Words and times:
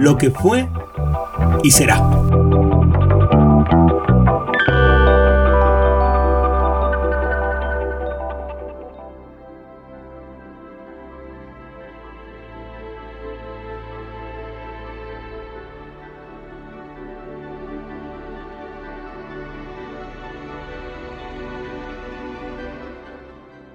lo 0.00 0.16
que 0.16 0.30
fue 0.30 0.66
y 1.62 1.70
será. 1.70 1.98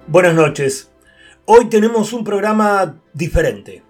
Buenas 0.08 0.34
noches. 0.34 0.90
Hoy 1.44 1.68
tenemos 1.68 2.12
un 2.12 2.24
programa 2.24 2.96
diferente. 3.12 3.85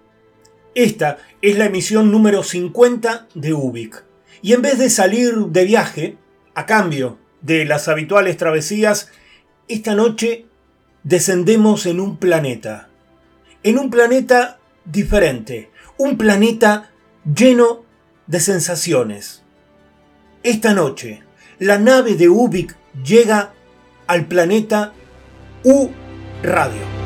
Esta 0.77 1.17
es 1.41 1.57
la 1.57 1.65
emisión 1.65 2.11
número 2.11 2.43
50 2.43 3.29
de 3.33 3.51
Ubik. 3.51 4.03
Y 4.43 4.53
en 4.53 4.61
vez 4.61 4.77
de 4.77 4.91
salir 4.91 5.33
de 5.47 5.65
viaje, 5.65 6.17
a 6.53 6.67
cambio 6.67 7.17
de 7.41 7.65
las 7.65 7.87
habituales 7.87 8.37
travesías, 8.37 9.09
esta 9.67 9.95
noche 9.95 10.45
descendemos 11.01 11.87
en 11.87 11.99
un 11.99 12.17
planeta. 12.17 12.89
En 13.63 13.79
un 13.79 13.89
planeta 13.89 14.59
diferente. 14.85 15.71
Un 15.97 16.15
planeta 16.15 16.91
lleno 17.25 17.83
de 18.27 18.39
sensaciones. 18.39 19.41
Esta 20.43 20.75
noche, 20.75 21.23
la 21.57 21.79
nave 21.79 22.13
de 22.13 22.29
Ubik 22.29 22.77
llega 23.03 23.51
al 24.05 24.27
planeta 24.27 24.93
U 25.63 25.89
Radio. 26.43 26.96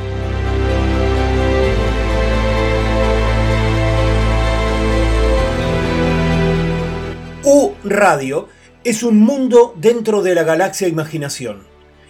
Radio 7.83 8.47
es 8.83 9.03
un 9.03 9.19
mundo 9.19 9.73
dentro 9.77 10.21
de 10.21 10.35
la 10.35 10.43
galaxia 10.43 10.87
imaginación. 10.87 11.63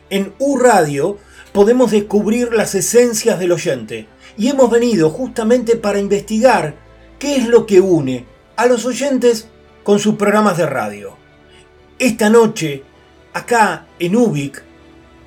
En 0.10 0.34
U 0.40 0.58
Radio 0.58 1.18
podemos 1.54 1.92
descubrir 1.92 2.54
las 2.54 2.76
esencias 2.76 3.40
del 3.40 3.52
oyente 3.52 4.08
y 4.38 4.50
hemos 4.50 4.70
venido 4.70 5.10
justamente 5.10 5.76
para 5.76 6.00
investigar 6.00 6.76
qué 7.20 7.36
es 7.36 7.48
lo 7.48 7.66
que 7.66 7.82
une 7.82 8.26
a 8.56 8.66
los 8.66 8.86
oyentes 8.86 9.48
con 9.84 10.00
sus 10.00 10.16
programas 10.16 10.58
de 10.58 10.66
radio. 10.66 11.18
Esta 12.00 12.30
noche, 12.30 12.84
acá 13.34 13.88
en 14.00 14.16
Ubik, 14.16 14.64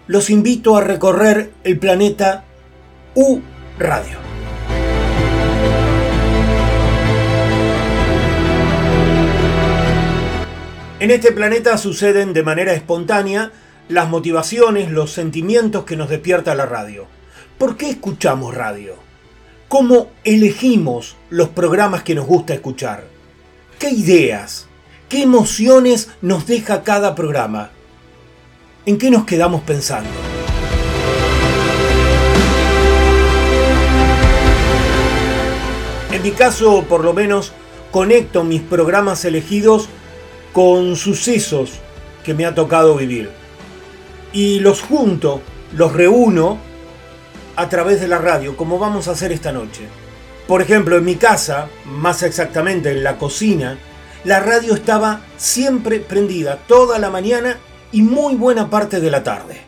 los 0.07 0.29
invito 0.31 0.77
a 0.77 0.83
recorrer 0.83 1.53
el 1.65 1.79
planeta 1.79 2.45
U 3.15 3.41
Radio. 3.79 4.34
En 11.05 11.11
este 11.11 11.33
planeta 11.33 11.77
suceden 11.77 12.33
de 12.33 12.43
manera 12.43 12.73
espontánea 12.73 13.53
las 13.91 14.09
motivaciones, 14.09 14.91
los 14.91 15.13
sentimientos 15.13 15.85
que 15.85 15.97
nos 15.97 16.09
despierta 16.09 16.55
la 16.55 16.65
radio. 16.65 17.05
¿Por 17.59 17.77
qué 17.77 17.91
escuchamos 17.91 18.55
radio? 18.55 18.95
¿Cómo 19.69 20.09
elegimos 20.25 21.17
los 21.29 21.51
programas 21.51 22.05
que 22.05 22.15
nos 22.15 22.25
gusta 22.25 22.55
escuchar? 22.55 23.05
¿Qué 23.79 23.91
ideas, 23.91 24.67
qué 25.11 25.21
emociones 25.21 26.09
nos 26.23 26.47
deja 26.47 26.83
cada 26.83 27.15
programa? 27.15 27.69
¿En 28.87 28.97
qué 28.97 29.11
nos 29.11 29.27
quedamos 29.27 29.61
pensando? 29.61 30.09
En 36.13 36.23
mi 36.23 36.31
caso, 36.31 36.83
por 36.89 37.05
lo 37.05 37.13
menos, 37.13 37.53
conecto 37.91 38.43
mis 38.43 38.63
programas 38.63 39.27
elegidos 39.27 39.91
con 40.55 40.95
sucesos 40.95 41.73
que 42.25 42.33
me 42.33 42.47
ha 42.47 42.55
tocado 42.55 42.95
vivir. 42.97 43.29
Y 44.33 44.61
los 44.61 44.81
junto, 44.81 45.43
los 45.75 45.93
reúno 45.93 46.59
a 47.57 47.69
través 47.69 48.01
de 48.01 48.09
la 48.09 48.19
radio, 48.19 48.57
como 48.57 48.79
vamos 48.79 49.09
a 49.09 49.11
hacer 49.11 49.33
esta 49.33 49.53
noche. 49.53 49.83
Por 50.47 50.63
ejemplo, 50.63 50.97
en 50.97 51.05
mi 51.05 51.17
casa, 51.17 51.69
más 51.85 52.23
exactamente 52.23 52.93
en 52.93 53.03
la 53.03 53.19
cocina, 53.19 53.79
la 54.23 54.41
radio 54.41 54.75
estaba 54.75 55.23
siempre 55.37 55.99
prendida 56.01 56.59
toda 56.69 56.99
la 56.99 57.11
mañana 57.11 57.59
y 57.91 58.03
muy 58.03 58.37
buena 58.37 58.71
parte 58.71 59.01
de 59.01 59.11
la 59.11 59.25
tarde. 59.25 59.61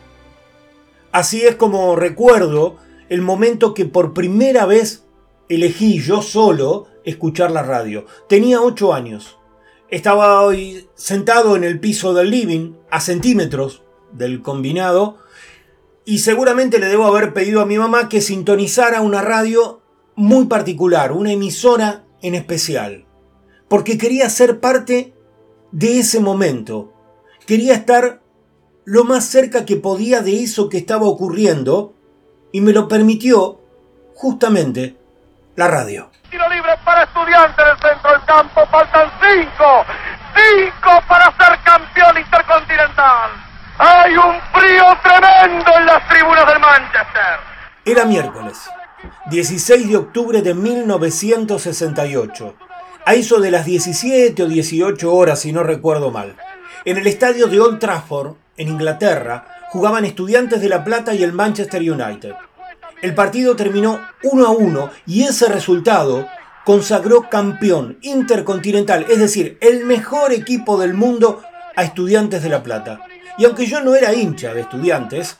Así 1.11 1.41
es 1.41 1.55
como 1.55 1.97
recuerdo 1.97 2.77
el 3.09 3.21
momento 3.21 3.73
que 3.73 3.85
por 3.85 4.13
primera 4.13 4.65
vez 4.65 5.03
elegí 5.49 5.99
yo 5.99 6.21
solo 6.21 6.87
escuchar 7.03 7.51
la 7.51 7.63
radio. 7.63 8.05
Tenía 8.29 8.61
8 8.61 8.93
años. 8.93 9.37
Estaba 9.89 10.41
hoy 10.41 10.87
sentado 10.95 11.55
en 11.55 11.63
el 11.63 11.79
piso 11.79 12.13
del 12.13 12.29
living, 12.29 12.73
a 12.91 12.99
centímetros 12.99 13.83
del 14.11 14.41
combinado, 14.41 15.17
y 16.05 16.19
seguramente 16.19 16.79
le 16.79 16.87
debo 16.87 17.05
haber 17.05 17.33
pedido 17.33 17.61
a 17.61 17.65
mi 17.65 17.77
mamá 17.77 18.09
que 18.09 18.21
sintonizara 18.21 19.01
una 19.01 19.21
radio 19.21 19.81
muy 20.15 20.45
particular, 20.45 21.11
una 21.11 21.31
emisora 21.31 22.05
en 22.21 22.35
especial, 22.35 23.05
porque 23.67 23.97
quería 23.97 24.29
ser 24.29 24.59
parte 24.59 25.13
de 25.71 25.99
ese 25.99 26.19
momento, 26.19 26.93
Quería 27.47 27.75
estar 27.75 28.21
lo 28.83 29.05
más 29.05 29.23
cerca 29.23 29.63
que 29.63 29.77
podía 29.77 30.21
de 30.21 30.43
eso 30.43 30.67
que 30.67 30.77
estaba 30.77 31.07
ocurriendo 31.07 31.93
y 32.51 32.59
me 32.59 32.73
lo 32.73 32.89
permitió 32.89 33.61
justamente 34.15 34.97
la 35.55 35.69
radio. 35.69 36.09
Tiro 36.29 36.49
libre 36.49 36.77
para 36.83 37.03
estudiantes 37.03 37.65
del 37.65 37.77
centro 37.77 38.11
del 38.11 38.21
campo, 38.25 38.67
faltan 38.69 39.09
cinco, 39.21 39.85
cinco 40.35 41.01
para 41.07 41.33
ser 41.37 41.57
campeón 41.63 42.17
intercontinental. 42.17 43.29
Hay 43.77 44.17
un 44.17 44.35
frío 44.53 44.83
tremendo 45.03 45.71
en 45.77 45.85
las 45.85 46.05
tribunas 46.09 46.45
del 46.47 46.59
Manchester. 46.59 47.39
Era 47.85 48.03
miércoles, 48.03 48.69
16 49.27 49.87
de 49.87 49.95
octubre 49.95 50.41
de 50.41 50.53
1968, 50.53 52.55
a 53.05 53.13
eso 53.13 53.39
de 53.39 53.51
las 53.51 53.63
17 53.63 54.43
o 54.43 54.47
18 54.47 55.13
horas 55.13 55.39
si 55.39 55.53
no 55.53 55.63
recuerdo 55.63 56.11
mal. 56.11 56.35
En 56.83 56.97
el 56.97 57.07
estadio 57.07 57.47
de 57.47 57.61
Old 57.61 57.79
Trafford, 57.79 58.35
en 58.57 58.67
Inglaterra, 58.67 59.45
jugaban 59.69 60.03
Estudiantes 60.03 60.59
de 60.59 60.67
La 60.67 60.83
Plata 60.83 61.13
y 61.13 61.23
el 61.23 61.31
Manchester 61.31 61.81
United. 61.81 62.35
El 63.01 63.13
partido 63.13 63.55
terminó 63.55 63.99
1 64.23 64.45
a 64.45 64.49
1 64.49 64.89
y 65.05 65.23
ese 65.23 65.47
resultado 65.47 66.27
consagró 66.65 67.29
campeón 67.29 67.97
intercontinental, 68.01 69.05
es 69.09 69.19
decir, 69.19 69.57
el 69.61 69.85
mejor 69.85 70.33
equipo 70.33 70.77
del 70.77 70.93
mundo 70.93 71.41
a 71.75 71.83
Estudiantes 71.83 72.43
de 72.43 72.49
La 72.49 72.63
Plata. 72.63 72.99
Y 73.37 73.45
aunque 73.45 73.67
yo 73.67 73.81
no 73.81 73.95
era 73.95 74.13
hincha 74.13 74.53
de 74.53 74.61
Estudiantes, 74.61 75.37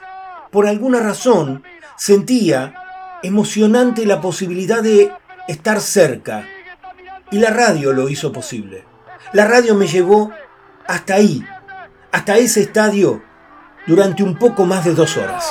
por 0.52 0.68
alguna 0.68 1.00
razón 1.00 1.64
sentía 1.98 2.76
emocionante 3.24 4.06
la 4.06 4.22
posibilidad 4.22 4.82
de 4.82 5.12
estar 5.48 5.82
cerca. 5.82 6.46
Y 7.32 7.40
la 7.40 7.50
radio 7.50 7.92
lo 7.92 8.08
hizo 8.08 8.32
posible. 8.32 8.86
La 9.34 9.46
radio 9.46 9.76
me 9.76 9.88
llevó 9.88 10.32
hasta 10.88 11.16
ahí, 11.16 11.46
hasta 12.12 12.38
ese 12.38 12.62
estadio, 12.62 13.22
durante 13.86 14.24
un 14.24 14.38
poco 14.38 14.66
más 14.66 14.86
de 14.86 14.94
dos 14.94 15.18
horas. 15.18 15.46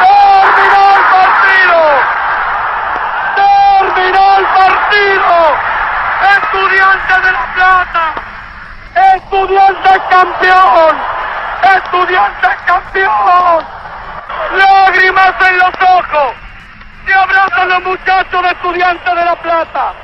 ¡Terminó 0.00 0.96
el 0.96 1.04
partido! 1.12 1.80
¡Terminó 3.36 4.38
el 4.38 4.44
partido! 4.46 5.38
Estudiantes 6.42 7.16
de 7.22 7.32
La 7.32 7.54
Plata. 7.54 8.14
Estudiantes 9.34 9.98
campeón. 10.10 10.96
Estudiantes 11.76 12.50
campeón. 12.68 13.64
Lágrimas 14.56 15.34
en 15.50 15.58
los 15.58 15.74
ojos. 15.82 16.34
Se 17.04 17.12
abrazan 17.12 17.68
los 17.68 17.82
muchachos 17.82 18.42
de 18.42 18.48
Estudiantes 18.48 19.14
de 19.14 19.24
La 19.24 19.42
Plata. 19.42 19.94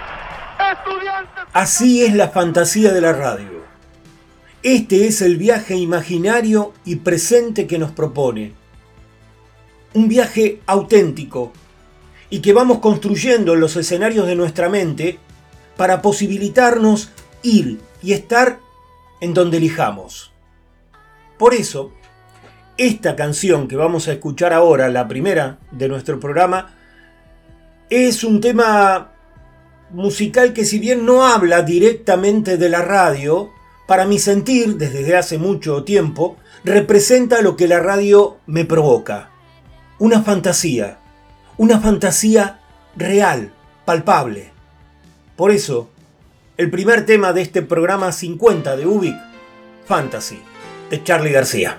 Estudiantes. 0.72 1.44
Así 1.52 2.04
es 2.04 2.14
la 2.14 2.30
fantasía 2.30 2.92
de 2.92 3.00
la 3.00 3.12
radio. 3.12 3.64
Este 4.64 5.06
es 5.06 5.22
el 5.22 5.36
viaje 5.36 5.76
imaginario 5.76 6.72
y 6.84 6.96
presente 6.96 7.68
que 7.68 7.78
nos 7.78 7.92
propone. 7.92 8.54
Un 9.94 10.08
viaje 10.08 10.60
auténtico 10.66 11.52
y 12.30 12.42
que 12.42 12.52
vamos 12.52 12.80
construyendo 12.80 13.54
en 13.54 13.60
los 13.60 13.76
escenarios 13.76 14.26
de 14.26 14.34
nuestra 14.34 14.68
mente 14.68 15.20
para 15.76 16.02
posibilitarnos 16.02 17.12
ir 17.42 17.80
y 18.02 18.12
estar 18.12 18.58
en 19.20 19.34
donde 19.34 19.58
elijamos. 19.58 20.32
Por 21.38 21.54
eso, 21.54 21.92
esta 22.76 23.16
canción 23.16 23.68
que 23.68 23.76
vamos 23.76 24.08
a 24.08 24.12
escuchar 24.12 24.52
ahora, 24.52 24.88
la 24.88 25.08
primera 25.08 25.58
de 25.70 25.88
nuestro 25.88 26.18
programa, 26.18 26.74
es 27.90 28.24
un 28.24 28.40
tema 28.40 29.12
musical 29.90 30.52
que 30.52 30.64
si 30.64 30.78
bien 30.78 31.04
no 31.04 31.26
habla 31.26 31.62
directamente 31.62 32.56
de 32.56 32.68
la 32.68 32.82
radio, 32.82 33.50
para 33.86 34.06
mi 34.06 34.18
sentir, 34.18 34.76
desde 34.76 35.16
hace 35.16 35.36
mucho 35.36 35.82
tiempo, 35.82 36.36
representa 36.64 37.42
lo 37.42 37.56
que 37.56 37.66
la 37.66 37.80
radio 37.80 38.38
me 38.46 38.64
provoca. 38.64 39.30
Una 39.98 40.22
fantasía, 40.22 40.98
una 41.56 41.80
fantasía 41.80 42.60
real, 42.96 43.52
palpable. 43.84 44.52
Por 45.36 45.50
eso, 45.50 45.90
el 46.60 46.70
primer 46.70 47.06
tema 47.06 47.32
de 47.32 47.40
este 47.40 47.62
programa 47.62 48.12
50 48.12 48.76
de 48.76 48.86
Ubik, 48.86 49.16
Fantasy, 49.86 50.38
de 50.90 51.02
Charlie 51.02 51.32
García. 51.32 51.78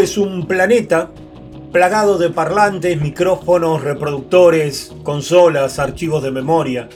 Es 0.00 0.16
un 0.16 0.46
planeta 0.46 1.10
plagado 1.70 2.16
de 2.18 2.30
parlantes, 2.30 3.00
micrófonos, 3.00 3.82
reproductores, 3.82 4.92
consolas, 5.02 5.78
archivos 5.78 6.22
de 6.22 6.30
memoria. 6.30 6.88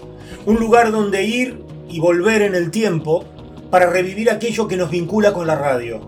Un 0.47 0.57
lugar 0.57 0.91
donde 0.91 1.25
ir 1.25 1.62
y 1.88 2.00
volver 2.00 2.43
en 2.43 2.55
el 2.55 2.71
tiempo 2.71 3.25
para 3.71 3.91
revivir 3.91 4.31
aquello 4.31 4.67
que 4.67 4.76
nos 4.76 4.91
vincula 4.91 5.33
con 5.33 5.47
la 5.47 5.55
radio. 5.55 6.00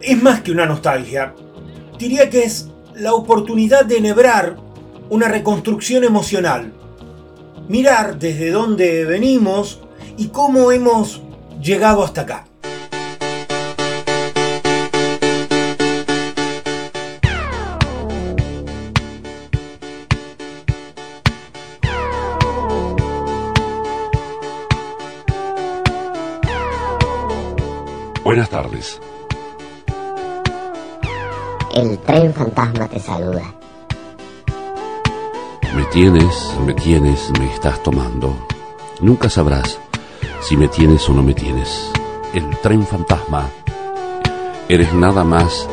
Es 0.00 0.20
más 0.22 0.40
que 0.40 0.52
una 0.52 0.66
nostalgia. 0.66 1.34
Diría 1.98 2.30
que 2.30 2.44
es 2.44 2.68
la 2.94 3.14
oportunidad 3.14 3.84
de 3.84 3.98
enhebrar 3.98 4.56
una 5.10 5.28
reconstrucción 5.28 6.02
emocional. 6.02 6.72
Mirar 7.68 8.18
desde 8.18 8.50
dónde 8.50 9.04
venimos 9.04 9.80
y 10.16 10.28
cómo 10.28 10.72
hemos 10.72 11.22
llegado 11.60 12.02
hasta 12.02 12.22
acá. 12.22 12.51
Buenas 28.32 28.48
tardes. 28.48 28.98
El 31.74 31.98
tren 31.98 32.32
fantasma 32.32 32.88
te 32.88 32.98
saluda. 32.98 33.42
Me 35.76 35.84
tienes, 35.92 36.56
me 36.64 36.72
tienes, 36.72 37.30
me 37.38 37.52
estás 37.52 37.82
tomando. 37.82 38.34
Nunca 39.02 39.28
sabrás 39.28 39.78
si 40.40 40.56
me 40.56 40.68
tienes 40.68 41.06
o 41.10 41.12
no 41.12 41.22
me 41.22 41.34
tienes. 41.34 41.92
El 42.32 42.48
tren 42.62 42.86
fantasma. 42.86 43.50
Eres 44.66 44.94
nada 44.94 45.24
más 45.24 45.68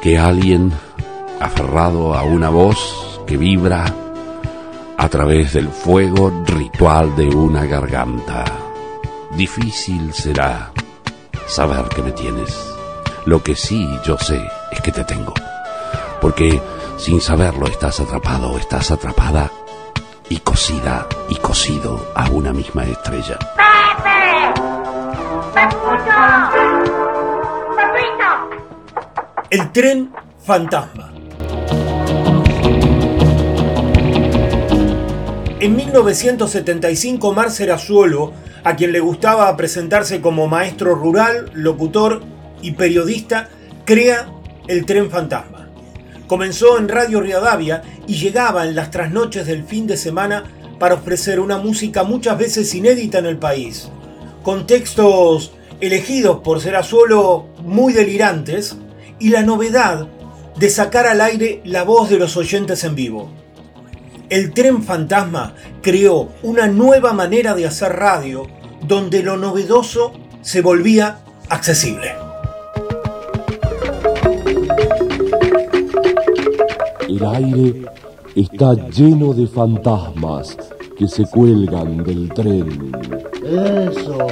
que 0.00 0.16
alguien 0.16 0.72
aferrado 1.38 2.14
a 2.14 2.22
una 2.22 2.48
voz 2.48 3.20
que 3.26 3.36
vibra 3.36 3.94
a 4.96 5.08
través 5.10 5.52
del 5.52 5.68
fuego 5.68 6.32
ritual 6.46 7.14
de 7.14 7.28
una 7.28 7.66
garganta. 7.66 8.46
Difícil 9.36 10.14
será 10.14 10.72
saber 11.46 11.84
que 11.88 12.02
me 12.02 12.12
tienes. 12.12 12.74
Lo 13.26 13.42
que 13.42 13.56
sí 13.56 13.88
yo 14.04 14.18
sé 14.18 14.46
es 14.70 14.80
que 14.80 14.92
te 14.92 15.04
tengo. 15.04 15.34
Porque 16.20 16.60
sin 16.96 17.20
saberlo 17.20 17.66
estás 17.66 18.00
atrapado, 18.00 18.58
estás 18.58 18.90
atrapada 18.90 19.50
y 20.28 20.38
cosida 20.38 21.06
y 21.28 21.36
cosido 21.36 22.12
a 22.14 22.28
una 22.30 22.52
misma 22.52 22.84
estrella. 22.84 23.38
¡Pepe! 23.56 24.24
El 29.50 29.70
tren 29.72 30.12
fantasma. 30.44 31.12
En 35.60 35.76
1975, 35.76 37.32
Marcel 37.32 37.70
Azuolo, 37.70 38.32
a 38.64 38.76
quien 38.76 38.92
le 38.92 39.00
gustaba 39.00 39.54
presentarse 39.56 40.20
como 40.20 40.48
maestro 40.48 40.94
rural, 40.94 41.50
locutor 41.52 42.22
y 42.62 42.72
periodista, 42.72 43.50
crea 43.84 44.28
el 44.66 44.86
tren 44.86 45.10
fantasma. 45.10 45.68
Comenzó 46.26 46.78
en 46.78 46.88
Radio 46.88 47.20
Riadavia 47.20 47.82
y 48.06 48.14
llegaba 48.14 48.66
en 48.66 48.74
las 48.74 48.90
trasnoches 48.90 49.46
del 49.46 49.64
fin 49.64 49.86
de 49.86 49.98
semana 49.98 50.44
para 50.78 50.94
ofrecer 50.94 51.40
una 51.40 51.58
música 51.58 52.02
muchas 52.02 52.38
veces 52.38 52.74
inédita 52.74 53.18
en 53.18 53.26
el 53.26 53.36
país, 53.36 53.90
con 54.42 54.66
textos 54.66 55.52
elegidos 55.80 56.38
por 56.40 56.60
ser 56.60 56.76
Azuolo 56.76 57.46
muy 57.62 57.92
delirantes 57.92 58.76
y 59.18 59.28
la 59.28 59.42
novedad 59.42 60.08
de 60.56 60.70
sacar 60.70 61.06
al 61.06 61.20
aire 61.20 61.60
la 61.64 61.84
voz 61.84 62.08
de 62.08 62.18
los 62.18 62.36
oyentes 62.38 62.84
en 62.84 62.94
vivo. 62.94 63.43
El 64.34 64.52
tren 64.52 64.82
fantasma 64.82 65.54
creó 65.80 66.30
una 66.42 66.66
nueva 66.66 67.12
manera 67.12 67.54
de 67.54 67.68
hacer 67.68 67.92
radio 67.92 68.48
donde 68.84 69.22
lo 69.22 69.36
novedoso 69.36 70.12
se 70.42 70.60
volvía 70.60 71.20
accesible. 71.48 72.16
El 77.08 77.24
aire 77.24 77.82
está 78.34 78.74
lleno 78.88 79.34
de 79.34 79.46
fantasmas 79.46 80.58
que 80.98 81.06
se 81.06 81.24
cuelgan 81.26 82.02
del 82.02 82.28
tren. 82.30 82.90
Eso. 83.44 84.26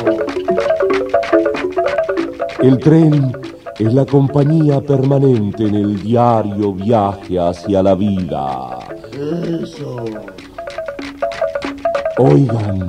El 2.59 2.76
tren 2.80 3.32
es 3.78 3.94
la 3.94 4.04
compañía 4.04 4.80
permanente 4.80 5.66
en 5.66 5.74
el 5.74 6.02
diario 6.02 6.74
viaje 6.74 7.38
hacia 7.38 7.82
la 7.82 7.94
vida. 7.94 8.78
Eso. 9.12 10.04
Oigan, 12.18 12.88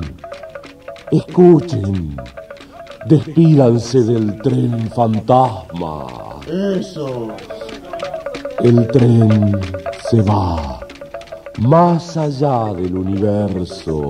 escuchen, 1.10 2.16
despídanse 3.06 4.02
del 4.02 4.36
tren 4.42 4.90
fantasma. 4.90 6.06
Eso. 6.46 7.28
El 8.60 8.86
tren 8.88 9.60
se 10.10 10.22
va 10.22 10.80
más 11.58 12.16
allá 12.16 12.72
del 12.74 12.96
universo. 12.96 14.08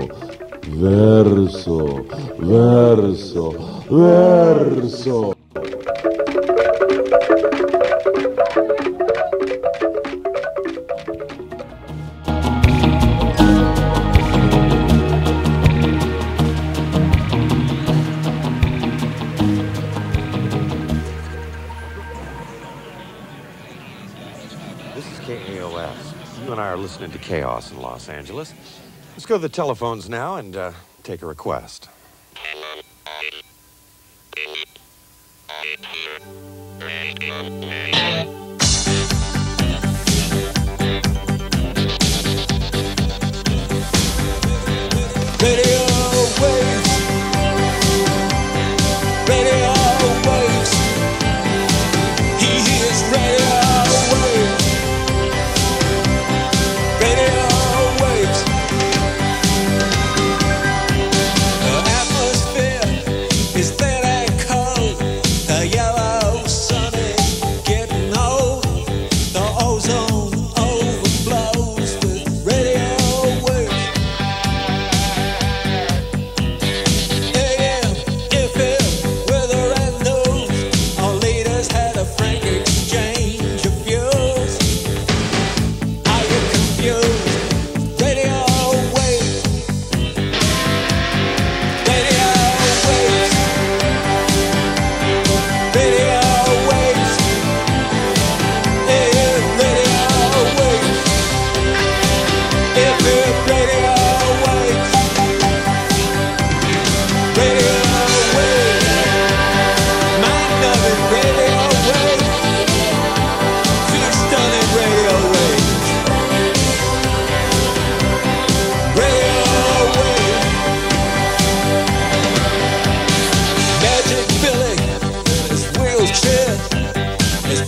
Verso, 0.76 2.04
verso, 2.38 3.52
verso. 3.90 5.33
Chaos 27.64 27.73
in 27.73 27.80
Los 27.80 28.09
Angeles. 28.09 28.54
Let's 29.12 29.26
go 29.26 29.37
to 29.37 29.42
the 29.42 29.49
telephones 29.49 30.09
now 30.09 30.37
and 30.37 30.56
uh, 30.56 30.73
take 31.02 31.23
a 31.23 31.26
request. 31.26 31.88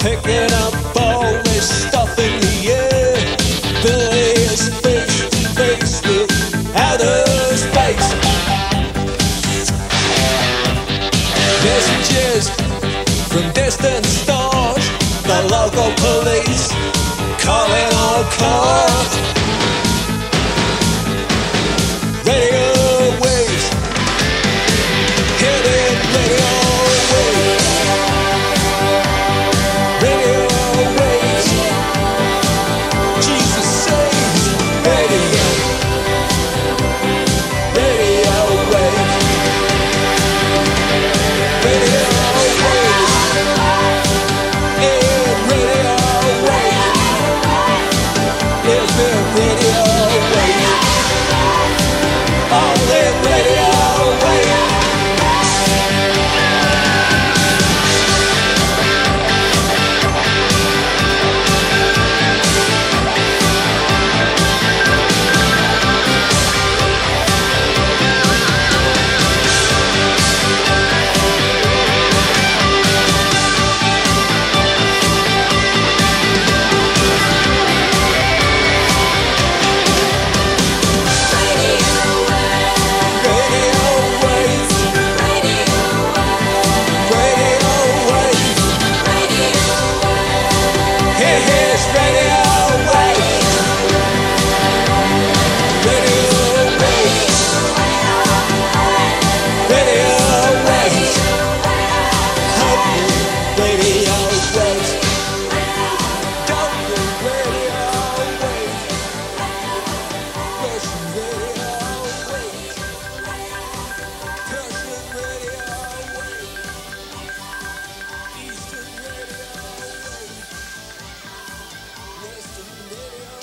Picking 0.07 0.53
up 0.63 0.73
all 1.01 1.33
this 1.43 1.89
stuff 1.89 2.17
in 2.17 2.41
the 2.41 2.57
air. 2.71 3.17
Face 3.83 4.67
to 4.85 4.99
face 5.59 6.01
with 6.07 6.31
outer 6.77 7.25
space. 7.57 8.09
Messages 11.67 12.45
from 13.31 13.53
distant 13.53 14.07
stars. 14.07 14.85
The 15.31 15.41
local 15.51 15.91
police 16.05 16.69
calling 17.45 17.91
all 18.05 18.23
cars. 18.39 19.36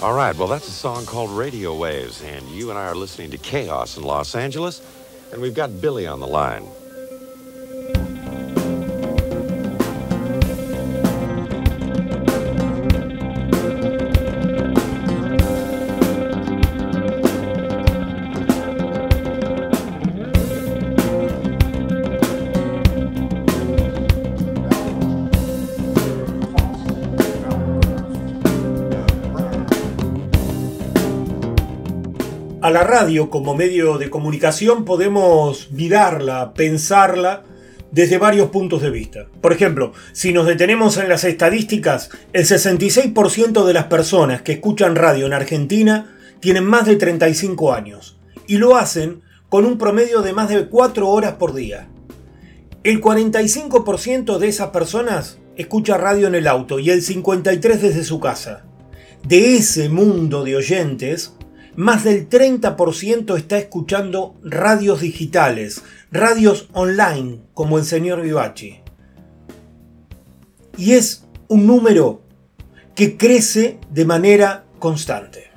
All 0.03 0.13
right, 0.13 0.35
well, 0.35 0.49
that's 0.49 0.67
a 0.67 0.71
song 0.71 1.05
called 1.05 1.31
Radio 1.31 1.73
Waves, 1.73 2.21
and 2.23 2.45
you 2.49 2.69
and 2.69 2.77
I 2.77 2.87
are 2.87 2.93
listening 2.93 3.31
to 3.31 3.37
Chaos 3.37 3.95
in 3.95 4.03
Los 4.03 4.35
Angeles, 4.35 4.81
and 5.31 5.41
we've 5.41 5.53
got 5.53 5.79
Billy 5.79 6.05
on 6.07 6.19
the 6.19 6.27
line. 6.27 6.67
La 32.73 32.83
radio 32.83 33.29
como 33.29 33.55
medio 33.55 33.97
de 33.97 34.09
comunicación 34.09 34.83
podemos 34.83 35.71
mirarla, 35.71 36.53
pensarla 36.53 37.43
desde 37.91 38.17
varios 38.17 38.49
puntos 38.49 38.81
de 38.81 38.89
vista. 38.89 39.27
Por 39.39 39.53
ejemplo, 39.53 39.93
si 40.11 40.33
nos 40.33 40.47
detenemos 40.47 40.97
en 40.97 41.07
las 41.07 41.23
estadísticas, 41.23 42.09
el 42.33 42.45
66% 42.45 43.63
de 43.63 43.73
las 43.73 43.85
personas 43.85 44.41
que 44.41 44.53
escuchan 44.53 44.95
radio 44.95 45.27
en 45.27 45.33
Argentina 45.33 46.17
tienen 46.39 46.65
más 46.65 46.87
de 46.87 46.95
35 46.95 47.71
años 47.71 48.17
y 48.47 48.57
lo 48.57 48.75
hacen 48.75 49.21
con 49.47 49.65
un 49.65 49.77
promedio 49.77 50.23
de 50.23 50.33
más 50.33 50.49
de 50.49 50.67
4 50.67 51.07
horas 51.07 51.33
por 51.33 51.53
día. 51.53 51.87
El 52.83 52.99
45% 52.99 54.39
de 54.39 54.47
esas 54.47 54.69
personas 54.71 55.37
escucha 55.55 55.97
radio 55.97 56.27
en 56.27 56.35
el 56.35 56.47
auto 56.47 56.79
y 56.79 56.89
el 56.89 57.01
53% 57.01 57.59
desde 57.59 58.03
su 58.03 58.19
casa. 58.19 58.65
De 59.27 59.55
ese 59.55 59.87
mundo 59.87 60.43
de 60.43 60.55
oyentes, 60.55 61.35
más 61.75 62.03
del 62.03 62.29
30% 62.29 63.37
está 63.37 63.57
escuchando 63.57 64.35
radios 64.43 65.01
digitales, 65.01 65.83
radios 66.11 66.69
online, 66.73 67.39
como 67.53 67.77
el 67.77 67.85
señor 67.85 68.21
Vivachi. 68.21 68.81
Y 70.77 70.93
es 70.93 71.25
un 71.47 71.67
número 71.67 72.21
que 72.95 73.17
crece 73.17 73.79
de 73.91 74.05
manera 74.05 74.65
constante. 74.79 75.51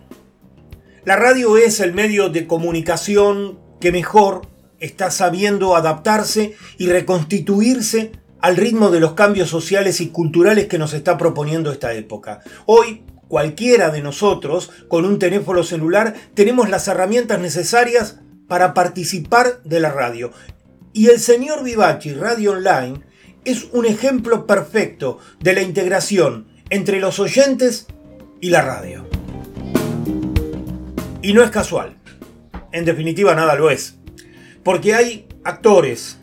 La 1.05 1.17
radio 1.17 1.57
es 1.57 1.81
el 1.81 1.93
medio 1.95 2.31
de 2.31 2.47
comunicación 2.47 3.59
que 3.81 3.93
mejor 3.93 4.43
está 4.79 5.11
sabiendo 5.11 5.77
adaptarse 5.77 6.55
y 6.79 6.89
reconstituirse 6.89 8.13
al 8.41 8.57
ritmo 8.57 8.91
de 8.91 9.01
los 9.01 9.13
cambios 9.13 9.49
sociales 9.49 10.01
y 10.01 10.09
culturales 10.09 10.67
que 10.67 10.79
nos 10.79 10.93
está 10.95 11.17
proponiendo 11.17 11.73
esta 11.73 11.95
época. 11.95 12.41
Hoy 12.67 13.03
cualquiera 13.29 13.91
de 13.91 14.03
nosotros, 14.03 14.71
con 14.89 15.05
un 15.05 15.19
teléfono 15.19 15.63
celular, 15.63 16.15
tenemos 16.35 16.69
las 16.69 16.89
herramientas 16.89 17.41
necesarias 17.41 18.21
para 18.49 18.75
participar 18.75 19.63
de 19.65 19.81
la 19.81 19.91
radio. 19.91 20.31
Y 20.93 21.09
el 21.09 21.21
señor 21.21 21.63
Vivachi 21.63 22.15
Radio 22.15 22.53
Online 22.53 23.01
es 23.45 23.69
un 23.73 23.87
ejemplo 23.87 24.47
perfecto 24.47 25.19
de 25.41 25.55
la 25.55 25.63
integración 25.63 26.49
entre 26.71 27.01
los 27.01 27.21
oyentes 27.21 27.87
y 28.41 28.51
la 28.51 28.63
radio. 28.63 29.07
Y 31.23 31.33
no 31.33 31.43
es 31.43 31.51
casual. 31.51 31.97
En 32.73 32.85
definitiva, 32.85 33.35
nada 33.35 33.55
lo 33.55 33.71
es. 33.71 33.97
Porque 34.63 34.95
hay 34.95 35.29
actores, 35.45 36.19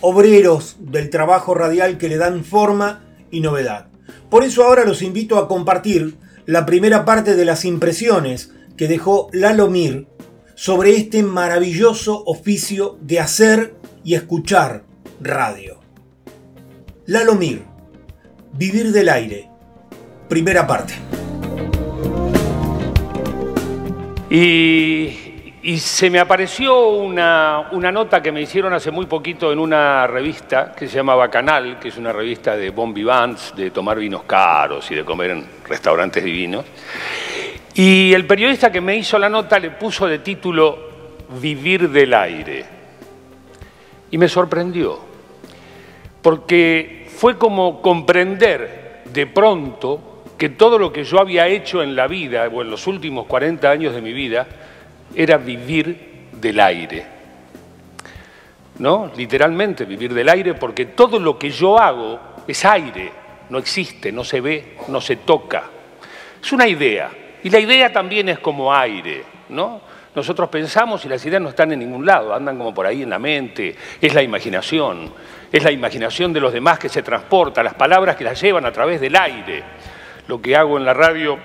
obreros 0.00 0.76
del 0.80 1.10
trabajo 1.10 1.54
radial 1.54 1.98
que 1.98 2.08
le 2.08 2.16
dan 2.16 2.44
forma 2.44 3.04
y 3.30 3.40
novedad. 3.40 3.88
Por 4.30 4.44
eso 4.44 4.64
ahora 4.64 4.84
los 4.84 5.02
invito 5.02 5.38
a 5.38 5.48
compartir 5.48 6.16
la 6.46 6.66
primera 6.66 7.04
parte 7.04 7.36
de 7.36 7.44
las 7.44 7.64
impresiones 7.64 8.52
que 8.76 8.88
dejó 8.88 9.28
Lalo 9.32 9.70
Mir 9.70 10.06
sobre 10.54 10.96
este 10.96 11.22
maravilloso 11.22 12.22
oficio 12.24 12.98
de 13.00 13.20
hacer 13.20 13.74
y 14.04 14.14
escuchar 14.14 14.84
radio. 15.20 15.80
Lalo 17.06 17.34
Mir, 17.34 17.62
Vivir 18.54 18.92
del 18.92 19.08
aire, 19.08 19.48
primera 20.28 20.66
parte. 20.66 20.94
Y, 24.30 25.21
y 25.64 25.78
se 25.78 26.10
me 26.10 26.18
apareció 26.18 26.88
una, 26.88 27.68
una 27.70 27.92
nota 27.92 28.20
que 28.20 28.32
me 28.32 28.42
hicieron 28.42 28.72
hace 28.72 28.90
muy 28.90 29.06
poquito 29.06 29.52
en 29.52 29.60
una 29.60 30.08
revista 30.08 30.72
que 30.76 30.88
se 30.88 30.96
llamaba 30.96 31.30
Canal, 31.30 31.78
que 31.78 31.88
es 31.88 31.96
una 31.96 32.12
revista 32.12 32.56
de 32.56 32.70
bon 32.70 32.92
vivants, 32.92 33.54
de 33.54 33.70
tomar 33.70 33.96
vinos 33.98 34.24
caros 34.24 34.90
y 34.90 34.96
de 34.96 35.04
comer 35.04 35.30
en 35.30 35.46
restaurantes 35.68 36.24
divinos. 36.24 36.64
Y 37.74 38.12
el 38.12 38.26
periodista 38.26 38.72
que 38.72 38.80
me 38.80 38.96
hizo 38.96 39.16
la 39.20 39.28
nota 39.28 39.60
le 39.60 39.70
puso 39.70 40.06
de 40.08 40.18
título 40.18 40.90
Vivir 41.40 41.88
del 41.88 42.12
aire. 42.12 42.64
Y 44.10 44.18
me 44.18 44.28
sorprendió, 44.28 44.98
porque 46.20 47.06
fue 47.16 47.38
como 47.38 47.80
comprender 47.80 49.02
de 49.04 49.26
pronto 49.28 50.24
que 50.36 50.48
todo 50.50 50.76
lo 50.76 50.92
que 50.92 51.04
yo 51.04 51.20
había 51.20 51.46
hecho 51.46 51.84
en 51.84 51.94
la 51.94 52.08
vida, 52.08 52.48
o 52.52 52.62
en 52.62 52.68
los 52.68 52.88
últimos 52.88 53.26
40 53.26 53.70
años 53.70 53.94
de 53.94 54.02
mi 54.02 54.12
vida, 54.12 54.46
era 55.14 55.36
vivir 55.36 56.28
del 56.32 56.60
aire. 56.60 57.06
¿No? 58.78 59.12
Literalmente 59.16 59.84
vivir 59.84 60.12
del 60.14 60.28
aire, 60.28 60.54
porque 60.54 60.86
todo 60.86 61.18
lo 61.18 61.38
que 61.38 61.50
yo 61.50 61.78
hago 61.78 62.18
es 62.46 62.64
aire, 62.64 63.12
no 63.50 63.58
existe, 63.58 64.10
no 64.10 64.24
se 64.24 64.40
ve, 64.40 64.76
no 64.88 65.00
se 65.00 65.16
toca. 65.16 65.64
Es 66.42 66.52
una 66.52 66.66
idea. 66.66 67.10
Y 67.44 67.50
la 67.50 67.60
idea 67.60 67.92
también 67.92 68.28
es 68.28 68.38
como 68.38 68.74
aire, 68.74 69.24
¿no? 69.50 69.80
Nosotros 70.14 70.48
pensamos 70.50 71.04
y 71.04 71.08
las 71.08 71.24
ideas 71.24 71.40
no 71.40 71.48
están 71.48 71.72
en 71.72 71.78
ningún 71.78 72.04
lado, 72.04 72.34
andan 72.34 72.58
como 72.58 72.74
por 72.74 72.86
ahí 72.86 73.02
en 73.02 73.10
la 73.10 73.18
mente, 73.18 73.74
es 74.00 74.12
la 74.12 74.22
imaginación, 74.22 75.12
es 75.50 75.64
la 75.64 75.70
imaginación 75.70 76.34
de 76.34 76.40
los 76.40 76.52
demás 76.52 76.78
que 76.78 76.90
se 76.90 77.02
transporta, 77.02 77.62
las 77.62 77.74
palabras 77.74 78.16
que 78.16 78.24
las 78.24 78.40
llevan 78.40 78.66
a 78.66 78.72
través 78.72 79.00
del 79.00 79.16
aire. 79.16 79.62
Lo 80.28 80.40
que 80.40 80.54
hago 80.54 80.76
en 80.76 80.84
la 80.84 80.92
radio 80.92 81.38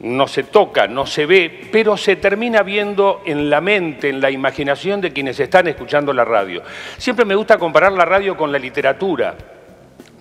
no 0.00 0.28
se 0.28 0.44
toca, 0.44 0.86
no 0.86 1.06
se 1.06 1.26
ve, 1.26 1.68
pero 1.72 1.96
se 1.96 2.16
termina 2.16 2.62
viendo 2.62 3.22
en 3.24 3.50
la 3.50 3.60
mente, 3.60 4.08
en 4.08 4.20
la 4.20 4.30
imaginación 4.30 5.00
de 5.00 5.12
quienes 5.12 5.40
están 5.40 5.66
escuchando 5.66 6.12
la 6.12 6.24
radio. 6.24 6.62
Siempre 6.96 7.24
me 7.24 7.34
gusta 7.34 7.58
comparar 7.58 7.92
la 7.92 8.04
radio 8.04 8.36
con 8.36 8.52
la 8.52 8.58
literatura, 8.58 9.36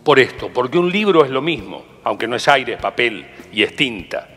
por 0.04 0.20
esto, 0.20 0.50
porque 0.54 0.78
un 0.78 0.90
libro 0.90 1.26
es 1.26 1.30
lo 1.30 1.42
mismo, 1.42 1.84
aunque 2.06 2.28
no 2.28 2.38
es 2.38 2.48
aire, 2.48 2.74
es 2.74 2.82
papel 2.82 3.28
y 3.52 3.62
es 3.62 3.76
tinta. 3.76 4.28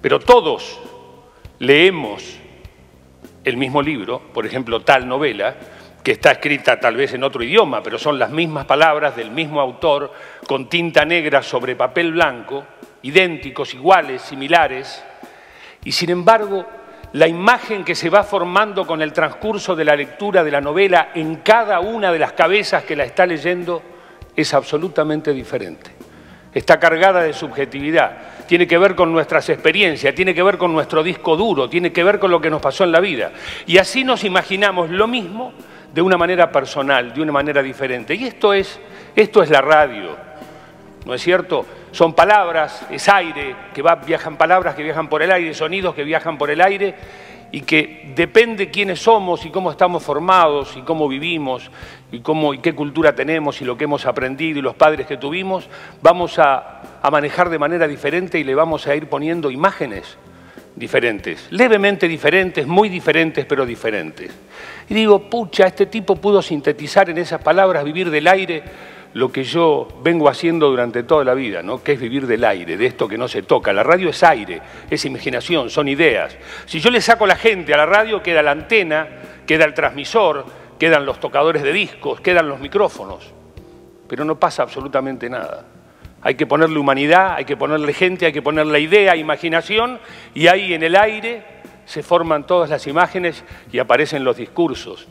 Pero 0.00 0.18
todos 0.18 0.80
leemos 1.60 2.38
el 3.44 3.56
mismo 3.56 3.80
libro, 3.80 4.20
por 4.32 4.44
ejemplo, 4.44 4.80
tal 4.80 5.06
novela, 5.06 5.54
que 6.02 6.12
está 6.12 6.32
escrita 6.32 6.80
tal 6.80 6.96
vez 6.96 7.14
en 7.14 7.24
otro 7.24 7.42
idioma, 7.42 7.82
pero 7.82 7.98
son 7.98 8.18
las 8.18 8.30
mismas 8.30 8.66
palabras 8.66 9.16
del 9.16 9.30
mismo 9.30 9.60
autor, 9.60 10.12
con 10.46 10.68
tinta 10.68 11.04
negra 11.04 11.42
sobre 11.42 11.76
papel 11.76 12.12
blanco, 12.12 12.64
idénticos, 13.04 13.72
iguales, 13.74 14.22
similares, 14.22 15.02
y 15.84 15.92
sin 15.92 16.10
embargo, 16.10 16.66
la 17.12 17.28
imagen 17.28 17.84
que 17.84 17.94
se 17.94 18.10
va 18.10 18.24
formando 18.24 18.86
con 18.86 19.00
el 19.00 19.12
transcurso 19.12 19.76
de 19.76 19.84
la 19.84 19.94
lectura 19.94 20.42
de 20.42 20.50
la 20.50 20.60
novela 20.60 21.10
en 21.14 21.36
cada 21.36 21.78
una 21.78 22.10
de 22.10 22.18
las 22.18 22.32
cabezas 22.32 22.82
que 22.84 22.96
la 22.96 23.04
está 23.04 23.24
leyendo 23.24 23.82
es 24.34 24.52
absolutamente 24.52 25.32
diferente. 25.32 25.92
Está 26.52 26.80
cargada 26.80 27.22
de 27.22 27.32
subjetividad, 27.32 28.46
tiene 28.46 28.66
que 28.66 28.78
ver 28.78 28.94
con 28.94 29.12
nuestras 29.12 29.48
experiencias, 29.48 30.14
tiene 30.14 30.34
que 30.34 30.42
ver 30.42 30.56
con 30.56 30.72
nuestro 30.72 31.02
disco 31.02 31.36
duro, 31.36 31.68
tiene 31.68 31.92
que 31.92 32.02
ver 32.02 32.18
con 32.18 32.30
lo 32.30 32.40
que 32.40 32.50
nos 32.50 32.62
pasó 32.62 32.84
en 32.84 32.92
la 32.92 33.00
vida. 33.00 33.32
Y 33.66 33.78
así 33.78 34.02
nos 34.02 34.24
imaginamos 34.24 34.90
lo 34.90 35.06
mismo 35.06 35.52
de 35.92 36.00
una 36.02 36.16
manera 36.16 36.50
personal, 36.50 37.12
de 37.12 37.20
una 37.20 37.32
manera 37.32 37.62
diferente. 37.62 38.14
Y 38.14 38.24
esto 38.24 38.54
es, 38.54 38.80
esto 39.14 39.42
es 39.42 39.50
la 39.50 39.60
radio, 39.60 40.16
¿no 41.04 41.14
es 41.14 41.22
cierto? 41.22 41.66
Son 41.94 42.12
palabras, 42.12 42.84
es 42.90 43.08
aire, 43.08 43.54
que 43.72 43.80
va, 43.80 43.94
viajan 43.94 44.36
palabras 44.36 44.74
que 44.74 44.82
viajan 44.82 45.08
por 45.08 45.22
el 45.22 45.30
aire, 45.30 45.54
sonidos 45.54 45.94
que 45.94 46.02
viajan 46.02 46.36
por 46.36 46.50
el 46.50 46.60
aire 46.60 46.92
y 47.52 47.60
que 47.60 48.10
depende 48.16 48.68
quiénes 48.68 48.98
somos 48.98 49.46
y 49.46 49.50
cómo 49.50 49.70
estamos 49.70 50.02
formados 50.02 50.76
y 50.76 50.80
cómo 50.80 51.06
vivimos 51.06 51.70
y, 52.10 52.18
cómo, 52.18 52.52
y 52.52 52.58
qué 52.58 52.74
cultura 52.74 53.14
tenemos 53.14 53.62
y 53.62 53.64
lo 53.64 53.76
que 53.76 53.84
hemos 53.84 54.06
aprendido 54.06 54.58
y 54.58 54.62
los 54.62 54.74
padres 54.74 55.06
que 55.06 55.18
tuvimos, 55.18 55.68
vamos 56.02 56.40
a, 56.40 56.82
a 57.00 57.10
manejar 57.12 57.48
de 57.48 57.60
manera 57.60 57.86
diferente 57.86 58.40
y 58.40 58.42
le 58.42 58.56
vamos 58.56 58.88
a 58.88 58.96
ir 58.96 59.08
poniendo 59.08 59.52
imágenes 59.52 60.18
diferentes, 60.74 61.46
levemente 61.50 62.08
diferentes, 62.08 62.66
muy 62.66 62.88
diferentes, 62.88 63.46
pero 63.46 63.64
diferentes. 63.64 64.32
Y 64.88 64.94
digo, 64.94 65.30
pucha, 65.30 65.68
este 65.68 65.86
tipo 65.86 66.16
pudo 66.16 66.42
sintetizar 66.42 67.08
en 67.08 67.18
esas 67.18 67.40
palabras, 67.40 67.84
vivir 67.84 68.10
del 68.10 68.26
aire, 68.26 68.64
lo 69.14 69.30
que 69.30 69.44
yo 69.44 69.88
vengo 70.02 70.28
haciendo 70.28 70.68
durante 70.68 71.04
toda 71.04 71.24
la 71.24 71.34
vida, 71.34 71.62
¿no? 71.62 71.82
que 71.82 71.92
es 71.92 72.00
vivir 72.00 72.26
del 72.26 72.44
aire, 72.44 72.76
de 72.76 72.86
esto 72.86 73.06
que 73.06 73.16
no 73.16 73.28
se 73.28 73.42
toca. 73.42 73.72
La 73.72 73.84
radio 73.84 74.10
es 74.10 74.22
aire, 74.24 74.60
es 74.90 75.04
imaginación, 75.04 75.70
son 75.70 75.88
ideas. 75.88 76.36
Si 76.66 76.80
yo 76.80 76.90
le 76.90 77.00
saco 77.00 77.24
a 77.24 77.28
la 77.28 77.36
gente 77.36 77.72
a 77.72 77.76
la 77.76 77.86
radio, 77.86 78.22
queda 78.22 78.42
la 78.42 78.50
antena, 78.50 79.06
queda 79.46 79.64
el 79.66 79.72
transmisor, 79.72 80.44
quedan 80.80 81.06
los 81.06 81.20
tocadores 81.20 81.62
de 81.62 81.72
discos, 81.72 82.20
quedan 82.20 82.48
los 82.48 82.58
micrófonos, 82.58 83.32
pero 84.08 84.24
no 84.24 84.38
pasa 84.38 84.64
absolutamente 84.64 85.30
nada. 85.30 85.64
Hay 86.20 86.34
que 86.34 86.46
ponerle 86.46 86.78
humanidad, 86.78 87.34
hay 87.36 87.44
que 87.44 87.56
ponerle 87.56 87.92
gente, 87.92 88.26
hay 88.26 88.32
que 88.32 88.42
ponerle 88.42 88.80
idea, 88.80 89.14
imaginación, 89.14 90.00
y 90.34 90.48
ahí 90.48 90.74
en 90.74 90.82
el 90.82 90.96
aire 90.96 91.44
se 91.84 92.02
forman 92.02 92.46
todas 92.46 92.68
las 92.68 92.86
imágenes 92.88 93.44
y 93.70 93.78
aparecen 93.78 94.24
los 94.24 94.36
discursos, 94.36 95.06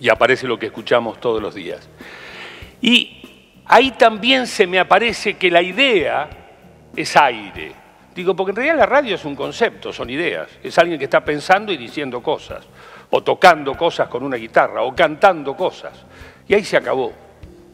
y 0.00 0.08
aparece 0.08 0.48
lo 0.48 0.58
que 0.58 0.66
escuchamos 0.66 1.20
todos 1.20 1.40
los 1.40 1.54
días. 1.54 1.88
Y 2.80 3.19
ahí 3.70 3.92
también 3.92 4.48
se 4.48 4.66
me 4.66 4.80
aparece 4.80 5.34
que 5.34 5.50
la 5.50 5.62
idea 5.62 6.28
es 6.94 7.16
aire. 7.16 7.72
Digo, 8.14 8.34
porque 8.34 8.50
en 8.50 8.56
realidad 8.56 8.76
la 8.78 8.86
radio 8.86 9.14
es 9.14 9.24
un 9.24 9.36
concepto, 9.36 9.92
son 9.92 10.10
ideas. 10.10 10.48
Es 10.62 10.76
alguien 10.76 10.98
que 10.98 11.04
está 11.04 11.24
pensando 11.24 11.72
y 11.72 11.76
diciendo 11.76 12.20
cosas, 12.20 12.66
o 13.10 13.22
tocando 13.22 13.74
cosas 13.74 14.08
con 14.08 14.24
una 14.24 14.36
guitarra, 14.36 14.82
o 14.82 14.94
cantando 14.94 15.56
cosas. 15.56 15.92
Y 16.48 16.54
ahí 16.54 16.64
se 16.64 16.76
acabó. 16.76 17.12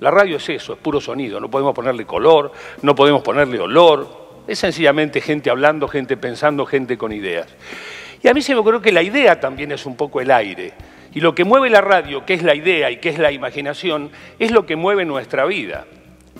La 0.00 0.10
radio 0.10 0.36
es 0.36 0.46
eso, 0.50 0.74
es 0.74 0.78
puro 0.78 1.00
sonido, 1.00 1.40
no 1.40 1.50
podemos 1.50 1.74
ponerle 1.74 2.04
color, 2.04 2.52
no 2.82 2.94
podemos 2.94 3.22
ponerle 3.22 3.58
olor, 3.58 4.42
es 4.46 4.58
sencillamente 4.58 5.22
gente 5.22 5.48
hablando, 5.48 5.88
gente 5.88 6.18
pensando, 6.18 6.66
gente 6.66 6.98
con 6.98 7.10
ideas. 7.12 7.46
Y 8.22 8.28
a 8.28 8.34
mí 8.34 8.42
se 8.42 8.52
me 8.52 8.60
ocurrió 8.60 8.82
que 8.82 8.92
la 8.92 9.02
idea 9.02 9.40
también 9.40 9.72
es 9.72 9.86
un 9.86 9.96
poco 9.96 10.20
el 10.20 10.30
aire. 10.30 10.74
Y 11.16 11.20
lo 11.22 11.34
que 11.34 11.46
mueve 11.46 11.70
la 11.70 11.80
radio, 11.80 12.26
que 12.26 12.34
es 12.34 12.42
la 12.42 12.54
idea 12.54 12.90
y 12.90 12.98
que 12.98 13.08
es 13.08 13.18
la 13.18 13.32
imaginación, 13.32 14.10
es 14.38 14.50
lo 14.50 14.66
que 14.66 14.76
mueve 14.76 15.06
nuestra 15.06 15.46
vida. 15.46 15.86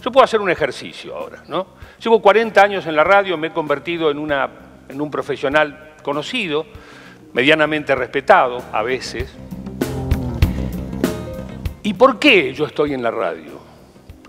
Yo 0.02 0.12
puedo 0.12 0.22
hacer 0.22 0.42
un 0.42 0.50
ejercicio 0.50 1.16
ahora, 1.16 1.42
¿no? 1.48 1.68
Llevo 1.98 2.20
40 2.20 2.62
años 2.62 2.86
en 2.86 2.94
la 2.94 3.02
radio, 3.02 3.38
me 3.38 3.46
he 3.46 3.52
convertido 3.52 4.10
en, 4.10 4.18
una, 4.18 4.50
en 4.86 5.00
un 5.00 5.10
profesional 5.10 5.94
conocido, 6.02 6.66
medianamente 7.32 7.94
respetado 7.94 8.62
a 8.70 8.82
veces, 8.82 9.34
¿Y 11.82 11.94
por 11.94 12.18
qué 12.18 12.52
yo 12.52 12.66
estoy 12.66 12.92
en 12.92 13.02
la 13.02 13.10
radio? 13.12 13.58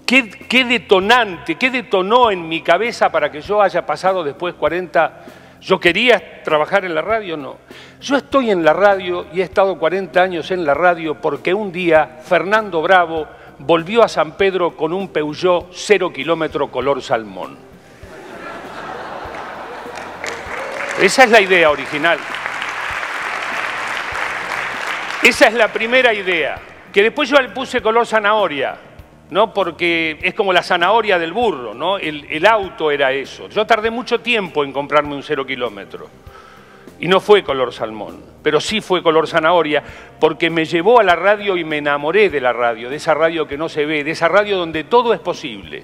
¿Qué, 0.06 0.30
¿Qué, 0.30 0.64
detonante, 0.64 1.56
qué 1.56 1.72
detonó 1.72 2.32
en 2.32 2.48
mi 2.48 2.62
cabeza 2.62 3.12
para 3.12 3.30
que 3.30 3.42
yo 3.42 3.62
haya 3.62 3.86
pasado 3.86 4.24
después 4.24 4.54
40? 4.54 5.26
¿Yo 5.62 5.80
quería 5.80 6.44
trabajar 6.44 6.86
en 6.86 6.94
la 6.94 7.02
radio? 7.02 7.36
No. 7.36 7.58
Yo 8.02 8.18
estoy 8.18 8.52
en 8.52 8.64
la 8.64 8.74
radio 8.74 9.28
y 9.34 9.42
he 9.42 9.44
estado 9.44 9.78
40 9.78 10.22
años 10.22 10.52
en 10.52 10.66
la 10.66 10.74
radio 10.74 11.16
porque 11.16 11.54
un 11.54 11.72
día 11.72 12.20
Fernando 12.24 12.82
Bravo 12.82 13.28
volvió 13.60 14.04
a 14.04 14.08
San 14.08 14.34
Pedro 14.34 14.76
con 14.76 14.94
un 14.94 15.10
Peugeot 15.10 15.70
cero 15.74 16.12
kilómetro 16.14 16.70
color 16.70 17.02
salmón. 17.02 17.58
Esa 21.02 21.24
es 21.24 21.32
la 21.32 21.42
idea 21.42 21.70
original. 21.70 22.18
Esa 25.24 25.48
es 25.48 25.54
la 25.54 25.68
primera 25.68 26.14
idea 26.14 26.60
que 26.94 27.04
después 27.04 27.30
yo 27.30 27.40
le 27.40 27.50
puse 27.50 27.82
color 27.82 28.08
zanahoria, 28.08 28.76
¿no? 29.30 29.54
Porque 29.54 30.20
es 30.22 30.34
como 30.34 30.54
la 30.54 30.64
zanahoria 30.64 31.20
del 31.20 31.34
burro, 31.34 31.74
¿no? 31.74 31.98
El, 31.98 32.46
auto 32.46 32.92
era 32.92 33.12
eso. 33.12 33.50
Yo 33.50 33.66
tardé 33.66 33.92
mucho 33.92 34.20
tiempo 34.20 34.64
en 34.64 34.72
comprarme 34.72 35.16
un 35.16 35.24
cero 35.24 35.46
kilómetro. 35.46 36.08
Y 37.00 37.08
no 37.08 37.20
fue 37.20 37.44
color 37.44 37.74
salmón, 37.74 38.24
pero 38.42 38.60
sí 38.60 38.82
fue 38.82 39.04
color 39.04 39.28
zanahoria, 39.28 39.84
porque 40.20 40.50
me 40.50 40.66
llevó 40.66 41.00
a 41.00 41.04
la 41.04 41.16
radio 41.16 41.56
y 41.56 41.64
me 41.64 41.78
enamoré 41.78 42.32
de 42.32 42.42
la 42.42 42.54
radio, 42.54 42.90
de 42.90 42.96
esa 42.96 43.14
radio 43.14 43.48
que 43.48 43.56
no 43.56 43.70
se 43.70 43.86
ve, 43.86 44.04
de 44.04 44.12
esa 44.12 44.28
radio 44.28 44.58
donde 44.58 44.84
todo 44.84 45.14
es 45.14 45.20
posible, 45.20 45.84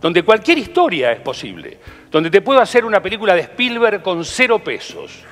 donde 0.00 0.22
cualquier 0.22 0.58
historia 0.58 1.10
es 1.10 1.20
posible, 1.20 1.78
donde 2.12 2.30
te 2.30 2.42
puedo 2.42 2.60
hacer 2.60 2.84
una 2.84 3.02
película 3.02 3.34
de 3.34 3.40
Spielberg 3.40 4.02
con 4.02 4.24
cero 4.24 4.60
pesos 4.60 5.24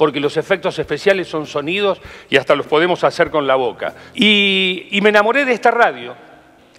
porque 0.00 0.18
los 0.18 0.38
efectos 0.38 0.78
especiales 0.78 1.28
son 1.28 1.46
sonidos 1.46 2.00
y 2.30 2.38
hasta 2.38 2.54
los 2.54 2.66
podemos 2.66 3.04
hacer 3.04 3.30
con 3.30 3.46
la 3.46 3.56
boca. 3.56 3.94
Y, 4.14 4.98
me 5.02 5.10
enamoré 5.10 5.44
de 5.44 5.52
esta 5.52 5.70
radio, 5.70 6.16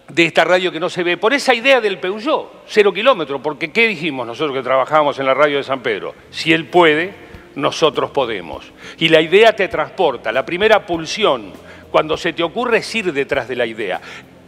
de 0.08 0.26
esta 0.26 0.44
radio 0.44 0.72
que 0.72 0.80
no 0.80 0.90
se 0.90 1.04
ve, 1.04 1.18
por 1.18 1.34
esa 1.34 1.54
idea 1.54 1.80
del 1.80 2.00
Peugeot, 2.00 2.64
cero 2.68 2.94
kilómetros, 2.94 3.42
porque 3.42 3.72
¿qué 3.72 3.88
dijimos 3.88 4.28
nosotros 4.28 4.56
que 4.56 4.64
trabajábamos 4.64 5.18
en 5.20 5.26
la 5.26 5.34
radio 5.34 5.58
de 5.58 5.64
San 5.64 5.82
Pedro? 5.82 6.14
Si 6.30 6.52
él 6.52 6.66
puede, 6.66 7.14
nosotros 7.56 8.12
podemos. 8.12 8.72
Y 8.98 9.10
la 9.10 9.22
idea 9.22 9.56
te 9.56 9.68
transporta, 9.68 10.32
la 10.32 10.46
primera 10.46 10.86
pulsión, 10.86 11.54
cuando 11.92 12.18
se 12.18 12.34
te 12.34 12.44
ocurre 12.44 12.80
es 12.80 12.96
ir 12.96 13.12
detrás 13.14 13.48
de 13.48 13.56
la 13.56 13.66
idea. 13.66 14.02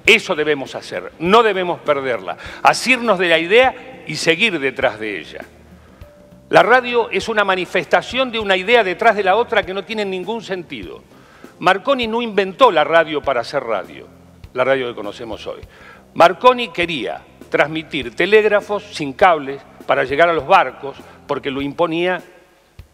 Eso 0.06 0.36
debemos 0.36 0.76
hacer, 0.76 1.12
no 1.20 1.44
debemos 1.44 1.80
perderla, 1.80 2.38
asirnos 2.62 3.20
de 3.20 3.30
la 3.30 3.40
idea 3.40 4.04
y 4.06 4.16
seguir 4.16 4.60
detrás 4.60 5.00
de 5.00 5.20
ella. 5.20 5.46
La 6.50 6.62
radio 6.62 7.10
es 7.10 7.30
una 7.30 7.44
manifestación 7.44 8.32
de 8.32 8.40
una 8.40 8.56
idea 8.58 8.84
detrás 8.84 9.16
de 9.16 9.24
la 9.24 9.38
otra 9.38 9.64
que 9.64 9.74
no 9.74 9.84
tiene 9.84 10.06
ningún 10.06 10.44
sentido. 10.44 11.02
Marconi 11.60 12.06
no 12.06 12.22
inventó 12.22 12.70
la 12.70 12.84
radio 12.84 13.22
para 13.22 13.42
hacer 13.42 13.64
radio, 13.64 14.08
la 14.54 14.64
radio 14.64 14.88
que 14.88 14.96
conocemos 14.96 15.46
hoy. 15.48 15.62
Marconi 16.14 16.70
quería 16.70 17.22
transmitir 17.50 18.16
telégrafos 18.16 18.84
sin 18.84 19.14
cables 19.14 19.62
para 19.86 20.04
llegar 20.04 20.30
a 20.30 20.34
los 20.34 20.48
barcos 20.48 20.98
porque 21.28 21.52
lo 21.52 21.62
imponía 21.62 22.22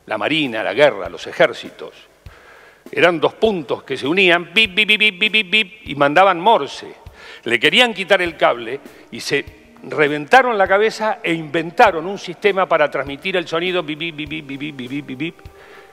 la 0.05 0.17
marina, 0.17 0.63
la 0.63 0.73
guerra, 0.73 1.09
los 1.09 1.27
ejércitos. 1.27 1.93
Eran 2.91 3.19
dos 3.19 3.35
puntos 3.35 3.83
que 3.83 3.97
se 3.97 4.07
unían, 4.07 4.51
bip, 4.53 4.73
bip, 4.73 4.87
bip, 4.87 4.99
bip, 4.99 5.31
bip, 5.31 5.51
bip, 5.51 5.73
y 5.85 5.95
mandaban 5.95 6.39
morse. 6.39 6.93
Le 7.43 7.59
querían 7.59 7.93
quitar 7.93 8.21
el 8.21 8.35
cable 8.35 8.79
y 9.11 9.19
se 9.19 9.45
reventaron 9.83 10.57
la 10.57 10.67
cabeza 10.67 11.19
e 11.23 11.33
inventaron 11.33 12.07
un 12.07 12.17
sistema 12.17 12.67
para 12.67 12.89
transmitir 12.89 13.37
el 13.37 13.47
sonido 13.47 13.83
bip, 13.83 13.99
bip, 13.99 14.15
bip, 14.15 14.29
bip, 14.29 14.45
bip, 14.45 14.75
bip, 14.75 15.05
bip, 15.05 15.17
bip, 15.17 15.35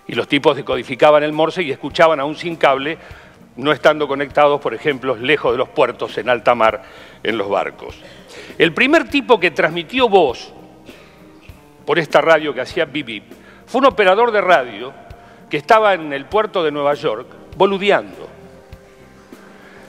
y 0.08 0.14
los 0.14 0.28
tipos 0.28 0.56
decodificaban 0.56 1.22
el 1.22 1.32
morse 1.32 1.62
y 1.62 1.70
escuchaban 1.70 2.20
aún 2.20 2.36
sin 2.36 2.56
cable, 2.56 2.96
no 3.56 3.72
estando 3.72 4.06
conectados, 4.06 4.60
por 4.60 4.74
ejemplo, 4.74 5.16
lejos 5.16 5.52
de 5.52 5.58
los 5.58 5.68
puertos 5.68 6.16
en 6.18 6.28
alta 6.28 6.54
mar 6.54 6.82
en 7.22 7.38
los 7.38 7.48
barcos. 7.48 7.96
El 8.58 8.72
primer 8.72 9.08
tipo 9.08 9.40
que 9.40 9.50
transmitió 9.50 10.08
voz 10.08 10.52
por 11.84 11.98
esta 11.98 12.20
radio 12.20 12.52
que 12.52 12.60
hacía 12.60 12.84
bip, 12.84 13.06
bip 13.06 13.24
fue 13.66 13.80
un 13.80 13.86
operador 13.86 14.30
de 14.30 14.40
radio 14.40 14.92
que 15.48 15.56
estaba 15.56 15.94
en 15.94 16.12
el 16.12 16.26
puerto 16.26 16.62
de 16.62 16.70
Nueva 16.70 16.94
York 16.94 17.28
boludeando. 17.56 18.28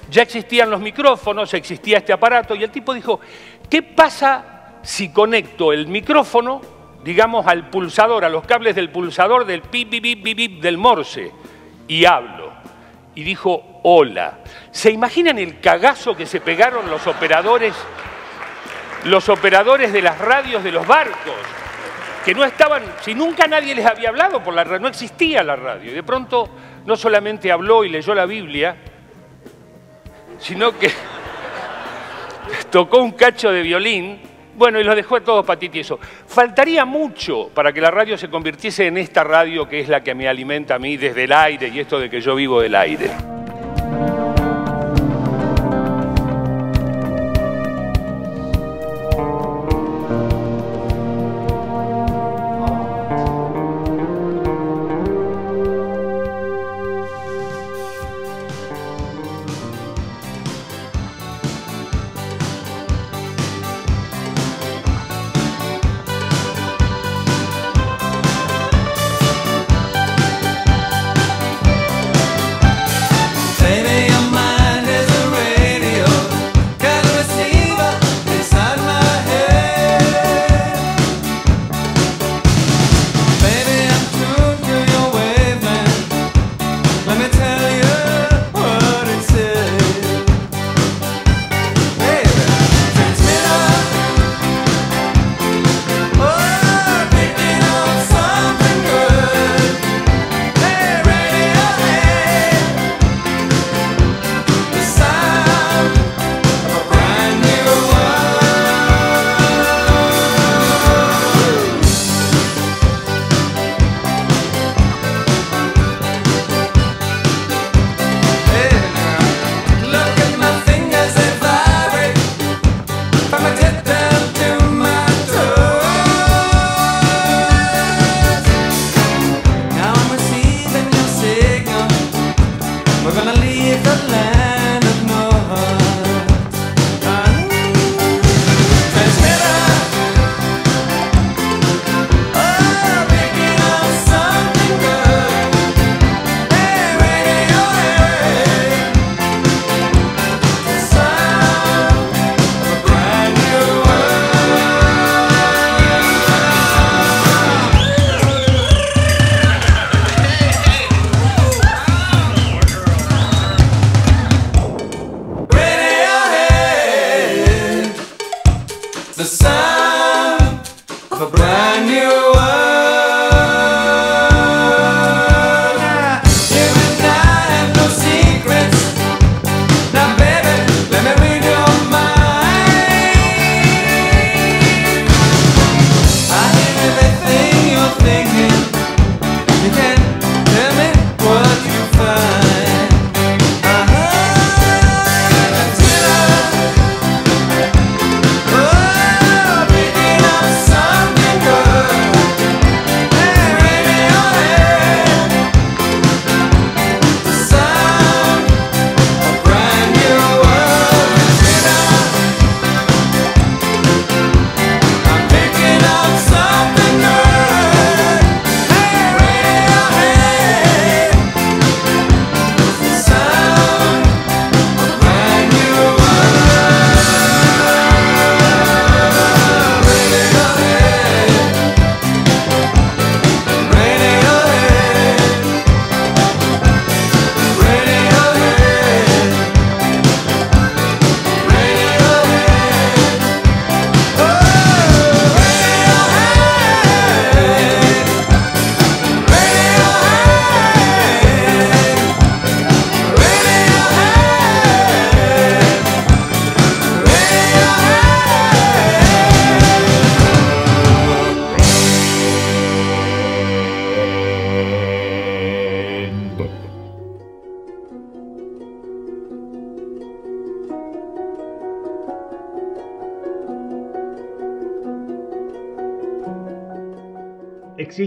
Ya 0.10 0.22
existían 0.22 0.70
los 0.70 0.80
micrófonos, 0.80 1.54
existía 1.54 1.98
este 1.98 2.14
aparato 2.14 2.56
y 2.56 2.64
el 2.64 2.72
tipo 2.72 2.94
dijo, 2.94 3.20
¿qué 3.70 3.84
pasa 3.84 4.80
si 4.82 5.12
conecto 5.12 5.74
el 5.74 5.88
micrófono, 5.88 6.62
digamos, 7.04 7.46
al 7.46 7.70
pulsador, 7.70 8.24
a 8.24 8.30
los 8.30 8.46
cables 8.46 8.76
del 8.76 8.90
pulsador 8.90 9.46
del 9.46 9.64
pip 9.64 9.92
del 9.92 10.78
morse 10.78 11.32
y 11.88 12.06
hablo? 12.06 12.47
Y 13.18 13.24
dijo, 13.24 13.80
hola. 13.82 14.38
¿Se 14.70 14.92
imaginan 14.92 15.40
el 15.40 15.60
cagazo 15.60 16.16
que 16.16 16.28
se 16.28 16.40
pegaron 16.40 16.88
los 16.88 17.08
operadores, 17.08 17.74
los 19.06 19.28
operadores 19.28 19.92
de 19.92 20.04
las 20.04 20.20
radios 20.20 20.64
de 20.64 20.72
los 20.72 20.86
barcos? 20.86 21.34
que 22.24 22.36
no 22.36 22.44
estaban, 22.44 22.84
si 23.00 23.16
nunca 23.16 23.48
nadie 23.48 23.74
les 23.74 23.86
había 23.86 24.10
hablado 24.10 24.44
por 24.44 24.54
la 24.54 24.66
radio, 24.66 24.82
no 24.82 24.90
existía 24.90 25.44
la 25.44 25.56
radio. 25.56 25.92
Y 25.92 25.94
de 25.94 26.04
pronto 26.04 26.50
no 26.86 26.98
solamente 26.98 27.50
habló 27.50 27.86
y 27.86 27.90
leyó 27.90 28.14
la 28.14 28.26
Biblia, 28.26 28.76
sino 30.38 30.78
que 30.78 30.92
tocó 32.70 32.98
un 32.98 33.14
cacho 33.14 33.50
de 33.50 33.62
violín, 33.62 34.22
bueno, 34.58 34.80
y 34.80 34.84
los 34.84 34.96
dejó 34.96 35.18
a 35.18 35.22
todos 35.22 35.46
patitiesos. 35.46 36.00
Faltaría 36.26 36.84
mucho 36.84 37.50
para 37.54 37.72
que 37.72 37.80
la 37.80 37.92
radio 37.92 38.18
se 38.18 38.30
convirtiese 38.30 38.88
en 38.88 38.98
esta 38.98 39.24
radio 39.24 39.70
que 39.70 39.80
es 39.80 39.88
la 39.88 40.02
que 40.02 40.16
me 40.16 40.28
alimenta 40.28 40.76
a 40.76 40.80
mí 40.80 40.98
desde 40.98 41.26
el 41.26 41.32
aire 41.32 41.68
y 41.70 41.80
esto 41.80 42.00
de 42.00 42.10
que 42.10 42.20
yo 42.20 42.36
vivo 42.36 42.60
del 42.62 42.76
aire. 42.76 43.12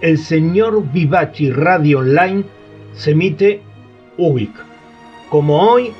El 0.00 0.18
Señor 0.18 0.92
Vivaci 0.92 1.50
Radio 1.50 1.98
Online 1.98 2.44
se 2.92 3.10
emite 3.10 3.62
UBIC, 4.16 4.52
como 5.28 5.60
hoy, 5.60 5.90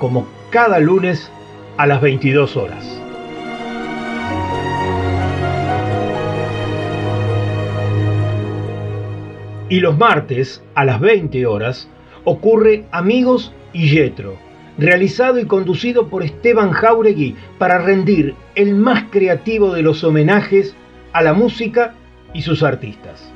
como 0.00 0.26
cada 0.50 0.80
lunes 0.80 1.30
a 1.76 1.86
las 1.86 2.00
22 2.00 2.56
horas. 2.56 3.00
Y 9.68 9.78
los 9.78 9.96
martes 9.96 10.64
a 10.74 10.84
las 10.84 10.98
20 10.98 11.46
horas 11.46 11.88
ocurre 12.24 12.86
Amigos 12.90 13.52
y 13.72 13.90
Yetro, 13.90 14.34
realizado 14.76 15.38
y 15.38 15.46
conducido 15.46 16.08
por 16.08 16.24
Esteban 16.24 16.72
Jauregui 16.72 17.36
para 17.58 17.78
rendir 17.78 18.34
el 18.56 18.74
más 18.74 19.04
creativo 19.12 19.72
de 19.72 19.82
los 19.82 20.02
homenajes 20.02 20.74
a 21.12 21.22
la 21.22 21.32
música 21.32 21.94
y 22.34 22.42
sus 22.42 22.64
artistas. 22.64 23.35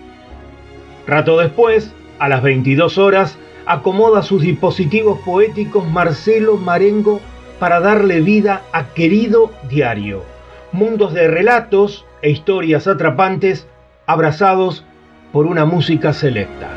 Rato 1.07 1.39
después, 1.39 1.93
a 2.19 2.29
las 2.29 2.43
22 2.43 2.99
horas, 2.99 3.39
acomoda 3.67 4.23
sus 4.23 4.43
dispositivos 4.43 5.19
poéticos 5.21 5.89
Marcelo 5.89 6.57
Marengo 6.57 7.21
para 7.59 7.81
darle 7.81 8.21
vida 8.21 8.63
a 8.73 8.89
Querido 8.89 9.53
Diario, 9.69 10.25
mundos 10.73 11.13
de 11.13 11.29
relatos 11.29 12.05
e 12.23 12.31
historias 12.31 12.87
atrapantes 12.87 13.67
abrazados 14.07 14.85
por 15.33 15.47
una 15.47 15.65
música 15.65 16.13
selecta. 16.13 16.69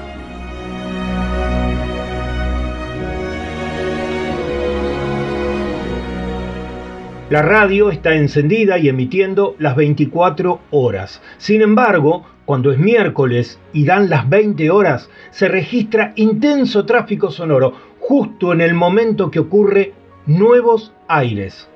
La 7.29 7.41
radio 7.41 7.89
está 7.89 8.13
encendida 8.13 8.77
y 8.77 8.89
emitiendo 8.89 9.55
las 9.57 9.75
24 9.75 10.59
horas. 10.69 11.19
Sin 11.39 11.63
embargo, 11.63 12.25
cuando 12.45 12.71
es 12.71 12.77
miércoles 12.77 13.59
y 13.71 13.85
dan 13.85 14.09
las 14.09 14.29
20 14.29 14.69
horas, 14.69 15.09
se 15.31 15.47
registra 15.47 16.13
intenso 16.15 16.85
tráfico 16.85 17.31
sonoro 17.31 17.73
justo 17.99 18.51
en 18.53 18.61
el 18.61 18.73
momento 18.73 19.31
que 19.31 19.39
ocurre 19.39 19.93
Nuevos 20.25 20.93
Aires. 21.07 21.69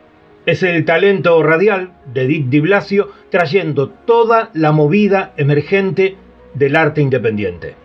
Es 0.45 0.63
el 0.63 0.85
talento 0.85 1.41
radial 1.43 1.91
de 2.13 2.27
Dick 2.27 2.47
Di 2.47 2.59
Blasio 2.59 3.11
trayendo 3.29 3.89
toda 3.89 4.49
la 4.53 4.71
movida 4.71 5.33
emergente 5.37 6.15
del 6.53 6.75
arte 6.75 7.01
independiente. 7.01 7.75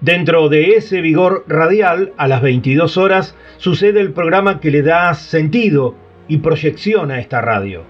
Dentro 0.00 0.48
de 0.48 0.76
ese 0.76 1.02
vigor 1.02 1.44
radial, 1.46 2.14
a 2.16 2.26
las 2.26 2.40
22 2.40 2.96
horas, 2.96 3.36
sucede 3.58 4.00
el 4.00 4.12
programa 4.12 4.60
que 4.60 4.70
le 4.70 4.80
da 4.80 5.12
sentido 5.12 5.94
y 6.26 6.38
proyección 6.38 7.10
a 7.10 7.20
esta 7.20 7.42
radio. 7.42 7.82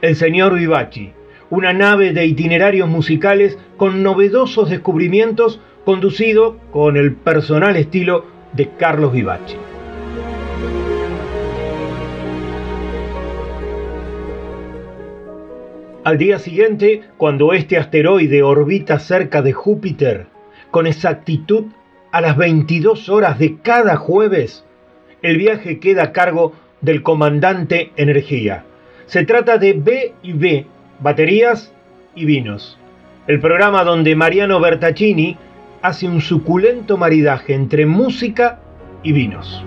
El 0.00 0.16
señor 0.16 0.54
Vivaci, 0.54 1.12
una 1.50 1.72
nave 1.72 2.12
de 2.12 2.26
itinerarios 2.26 2.88
musicales 2.88 3.58
con 3.76 4.02
novedosos 4.02 4.70
descubrimientos 4.70 5.60
conducido 5.84 6.58
con 6.70 6.96
el 6.96 7.14
personal 7.14 7.76
estilo 7.76 8.26
de 8.52 8.68
Carlos 8.76 9.12
Vivaci. 9.12 9.56
Al 16.04 16.16
día 16.16 16.38
siguiente, 16.38 17.02
cuando 17.18 17.52
este 17.52 17.76
asteroide 17.76 18.42
orbita 18.42 18.98
cerca 18.98 19.42
de 19.42 19.52
Júpiter, 19.52 20.26
con 20.70 20.86
exactitud 20.86 21.66
a 22.12 22.20
las 22.20 22.36
22 22.36 23.08
horas 23.10 23.38
de 23.38 23.58
cada 23.58 23.96
jueves, 23.96 24.64
el 25.20 25.36
viaje 25.36 25.78
queda 25.80 26.04
a 26.04 26.12
cargo 26.12 26.52
del 26.80 27.02
comandante 27.02 27.92
Energía. 27.96 28.64
Se 29.06 29.24
trata 29.24 29.58
de 29.58 29.72
B 29.74 30.14
y 30.22 30.32
B, 30.32 30.66
baterías 31.00 31.72
y 32.14 32.24
vinos. 32.24 32.78
El 33.26 33.40
programa 33.40 33.84
donde 33.84 34.16
Mariano 34.16 34.60
Bertaccini 34.60 35.36
hace 35.82 36.08
un 36.08 36.20
suculento 36.20 36.96
maridaje 36.96 37.54
entre 37.54 37.86
música 37.86 38.58
y 39.02 39.12
vinos. 39.12 39.64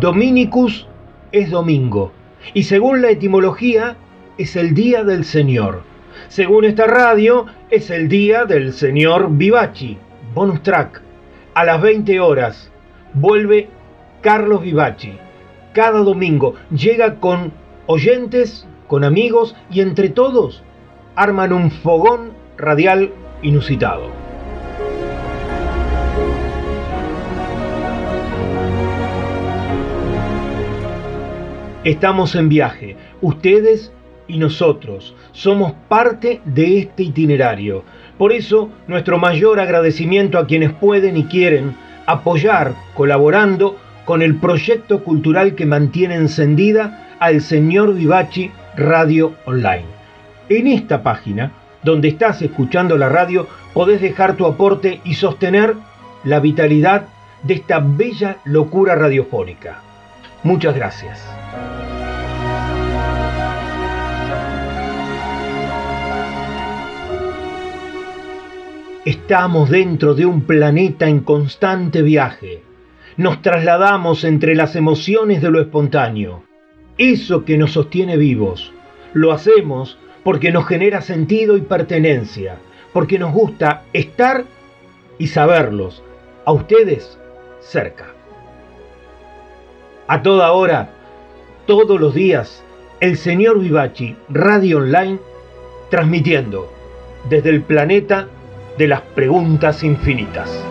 Dominicus 0.00 0.86
es 1.32 1.50
domingo 1.50 2.12
y 2.54 2.62
según 2.62 3.02
la 3.02 3.10
etimología 3.10 3.96
es 4.38 4.54
el 4.54 4.72
día 4.72 5.02
del 5.02 5.24
Señor. 5.24 5.82
Según 6.28 6.64
esta 6.64 6.86
radio 6.86 7.46
es 7.70 7.90
el 7.90 8.08
día 8.08 8.44
del 8.44 8.72
Señor 8.72 9.28
Vivaci. 9.30 9.98
Bonus 10.34 10.62
track. 10.62 11.02
A 11.54 11.64
las 11.64 11.82
20 11.82 12.20
horas 12.20 12.70
vuelve 13.14 13.68
Carlos 14.20 14.62
Vivaci. 14.62 15.12
Cada 15.72 16.00
domingo 16.00 16.54
llega 16.70 17.16
con 17.16 17.52
oyentes, 17.86 18.66
con 18.86 19.04
amigos 19.04 19.54
y 19.70 19.80
entre 19.80 20.08
todos 20.08 20.62
arman 21.14 21.52
un 21.52 21.70
fogón 21.70 22.32
radial 22.56 23.12
inusitado. 23.42 24.10
Estamos 31.84 32.34
en 32.34 32.48
viaje, 32.48 32.96
ustedes 33.20 33.92
y 34.26 34.38
nosotros 34.38 35.14
somos 35.32 35.72
parte 35.88 36.40
de 36.44 36.80
este 36.80 37.04
itinerario. 37.04 37.82
Por 38.18 38.32
eso, 38.32 38.70
nuestro 38.86 39.18
mayor 39.18 39.58
agradecimiento 39.58 40.38
a 40.38 40.46
quienes 40.46 40.72
pueden 40.72 41.16
y 41.16 41.24
quieren 41.24 41.74
apoyar 42.04 42.74
colaborando 42.94 43.76
con 44.08 44.22
el 44.22 44.36
proyecto 44.36 45.04
cultural 45.04 45.54
que 45.54 45.66
mantiene 45.66 46.14
encendida 46.14 47.08
al 47.20 47.42
señor 47.42 47.92
Vivaci 47.92 48.50
Radio 48.74 49.34
Online. 49.44 49.84
En 50.48 50.66
esta 50.66 51.02
página, 51.02 51.52
donde 51.82 52.08
estás 52.08 52.40
escuchando 52.40 52.96
la 52.96 53.10
radio, 53.10 53.46
podés 53.74 54.00
dejar 54.00 54.34
tu 54.34 54.46
aporte 54.46 55.02
y 55.04 55.12
sostener 55.12 55.74
la 56.24 56.40
vitalidad 56.40 57.08
de 57.42 57.52
esta 57.52 57.80
bella 57.80 58.38
locura 58.46 58.94
radiofónica. 58.94 59.82
Muchas 60.42 60.74
gracias. 60.74 61.22
Estamos 69.04 69.68
dentro 69.68 70.14
de 70.14 70.24
un 70.24 70.44
planeta 70.44 71.10
en 71.10 71.20
constante 71.20 72.00
viaje. 72.00 72.67
Nos 73.18 73.42
trasladamos 73.42 74.22
entre 74.22 74.54
las 74.54 74.76
emociones 74.76 75.42
de 75.42 75.50
lo 75.50 75.60
espontáneo. 75.60 76.44
Eso 76.98 77.44
que 77.44 77.58
nos 77.58 77.72
sostiene 77.72 78.16
vivos. 78.16 78.72
Lo 79.12 79.32
hacemos 79.32 79.98
porque 80.22 80.52
nos 80.52 80.68
genera 80.68 81.00
sentido 81.00 81.56
y 81.56 81.62
pertenencia, 81.62 82.58
porque 82.92 83.18
nos 83.18 83.32
gusta 83.32 83.82
estar 83.92 84.44
y 85.18 85.26
saberlos, 85.26 86.04
a 86.44 86.52
ustedes 86.52 87.18
cerca. 87.58 88.14
A 90.06 90.22
toda 90.22 90.52
hora, 90.52 90.90
todos 91.66 92.00
los 92.00 92.14
días, 92.14 92.62
el 93.00 93.16
señor 93.16 93.58
Vivaci, 93.58 94.14
Radio 94.28 94.78
Online, 94.78 95.18
transmitiendo 95.90 96.72
desde 97.28 97.50
el 97.50 97.62
planeta 97.62 98.28
de 98.78 98.86
las 98.86 99.00
preguntas 99.00 99.82
infinitas. 99.82 100.64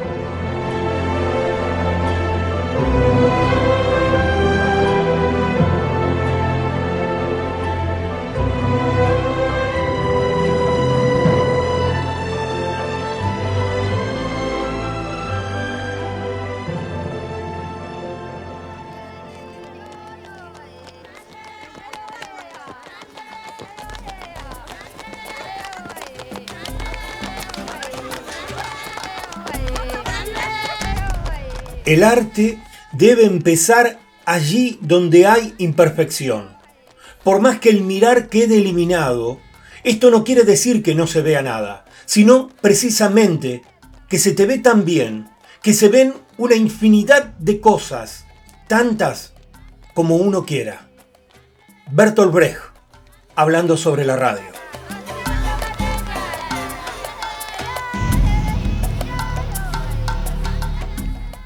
El 31.88 32.04
arte 32.04 32.60
debe 32.92 33.24
empezar 33.24 33.98
allí 34.26 34.78
donde 34.82 35.26
hay 35.26 35.56
imperfección. 35.58 36.50
Por 37.24 37.40
más 37.40 37.60
que 37.60 37.70
el 37.70 37.80
mirar 37.80 38.28
quede 38.28 38.58
eliminado, 38.58 39.40
esto 39.86 40.12
no 40.12 40.26
quiere 40.26 40.44
decir 40.44 40.84
que 40.84 40.96
no 40.96 41.08
se 41.08 41.22
vea 41.22 41.42
nada, 41.42 41.86
sino 42.06 42.50
precisamente 42.60 43.62
que 44.10 44.20
se 44.20 44.34
te 44.34 44.46
ve 44.46 44.58
tan 44.58 44.84
bien, 44.84 45.30
que 45.64 45.74
se 45.74 45.88
ven 45.88 46.14
una 46.38 46.56
infinidad 46.56 47.24
de 47.40 47.62
cosas, 47.62 48.26
tantas 48.68 49.34
como 49.94 50.18
uno 50.18 50.46
quiera. 50.46 50.90
Bertolt 51.90 52.34
Brecht, 52.34 52.64
hablando 53.34 53.78
sobre 53.78 54.04
la 54.04 54.18
radio. 54.18 54.57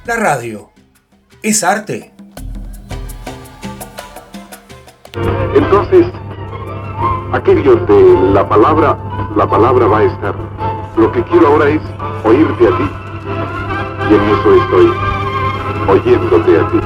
La 0.04 0.16
radio, 0.16 0.72
¿es 1.44 1.64
arte? 1.64 2.12
Entonces, 5.54 6.08
aquellos 7.32 7.88
de 7.88 8.32
la 8.34 8.50
palabra, 8.50 8.98
la 9.36 9.48
palabra 9.48 9.86
va 9.86 10.00
a 10.00 10.04
estar. 10.06 10.36
Lo 10.98 11.12
que 11.12 11.24
quiero 11.26 11.50
ahora 11.50 11.70
es 11.70 11.82
oírte 12.24 12.68
a 12.68 12.78
ti. 12.78 12.90
Y 14.10 14.14
en 14.16 14.22
eso 14.24 14.56
estoy, 14.64 14.92
oyéndote 15.88 16.60
a 16.60 16.68
ti. 16.72 16.80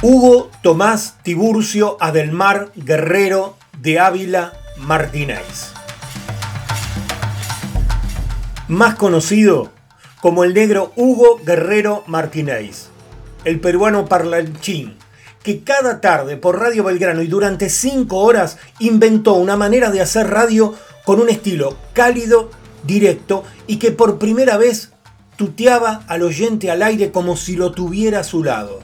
Hugo 0.00 0.48
Tomás 0.62 1.18
Tiburcio 1.24 1.96
Adelmar 1.98 2.70
Guerrero 2.76 3.56
de 3.80 3.98
Ávila 3.98 4.52
Martínez. 4.78 5.72
Más 8.72 8.94
conocido 8.94 9.70
como 10.22 10.44
el 10.44 10.54
negro 10.54 10.94
Hugo 10.96 11.38
Guerrero 11.44 12.04
Martínez, 12.06 12.86
el 13.44 13.60
peruano 13.60 14.06
parlanchín, 14.06 14.94
que 15.42 15.60
cada 15.60 16.00
tarde 16.00 16.38
por 16.38 16.58
Radio 16.58 16.82
Belgrano 16.84 17.20
y 17.20 17.26
durante 17.26 17.68
cinco 17.68 18.20
horas 18.20 18.56
inventó 18.78 19.34
una 19.34 19.58
manera 19.58 19.90
de 19.90 20.00
hacer 20.00 20.30
radio 20.30 20.74
con 21.04 21.20
un 21.20 21.28
estilo 21.28 21.76
cálido, 21.92 22.48
directo 22.82 23.44
y 23.66 23.76
que 23.76 23.90
por 23.90 24.18
primera 24.18 24.56
vez 24.56 24.92
tuteaba 25.36 26.04
al 26.08 26.22
oyente 26.22 26.70
al 26.70 26.82
aire 26.82 27.12
como 27.12 27.36
si 27.36 27.56
lo 27.56 27.72
tuviera 27.72 28.20
a 28.20 28.24
su 28.24 28.42
lado. 28.42 28.80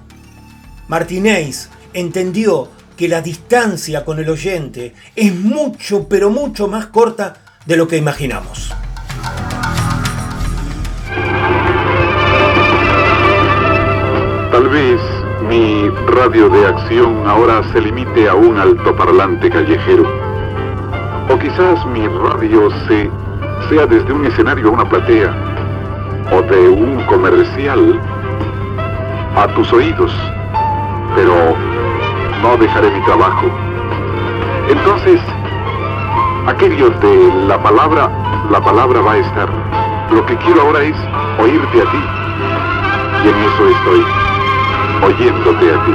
Martínez 0.87 1.71
entendió 1.95 2.69
que 2.95 3.09
la 3.09 3.23
distancia 3.23 4.05
con 4.05 4.19
el 4.19 4.29
oyente 4.29 4.93
es 5.17 5.35
mucho, 5.35 6.09
pero 6.09 6.29
mucho 6.29 6.69
más 6.69 6.89
corta 6.89 7.39
de 7.65 7.79
lo 7.79 7.89
que 7.89 7.97
imaginamos. 7.97 8.71
Tal 14.69 14.77
vez 14.77 15.01
mi 15.49 15.89
radio 16.09 16.51
de 16.51 16.67
acción 16.67 17.27
ahora 17.27 17.63
se 17.73 17.81
limite 17.81 18.29
a 18.29 18.35
un 18.35 18.59
altoparlante 18.59 19.49
callejero. 19.49 20.05
O 21.31 21.39
quizás 21.39 21.87
mi 21.87 22.07
radio 22.07 22.69
se, 22.87 23.11
sea 23.71 23.87
desde 23.87 24.13
un 24.13 24.27
escenario 24.27 24.69
a 24.69 24.73
una 24.73 24.87
platea, 24.87 25.35
o 26.33 26.43
de 26.43 26.69
un 26.69 27.03
comercial 27.07 27.99
a 29.37 29.49
tus 29.55 29.73
oídos. 29.73 30.13
Pero 31.17 31.33
no 32.43 32.59
dejaré 32.59 32.91
mi 32.91 33.03
trabajo. 33.07 33.47
Entonces, 34.69 35.19
aquellos 36.47 37.01
de 37.01 37.33
la 37.47 37.63
palabra, 37.63 38.11
la 38.51 38.61
palabra 38.61 39.01
va 39.01 39.13
a 39.13 39.17
estar. 39.17 39.49
Lo 40.13 40.27
que 40.27 40.37
quiero 40.37 40.61
ahora 40.61 40.83
es 40.83 40.97
oírte 41.39 41.81
a 41.81 41.91
ti. 41.91 42.05
Y 43.25 43.29
en 43.31 43.35
eso 43.35 43.69
estoy 43.69 44.28
oyéndote 45.03 45.71
a 45.71 45.85
ti. 45.85 45.93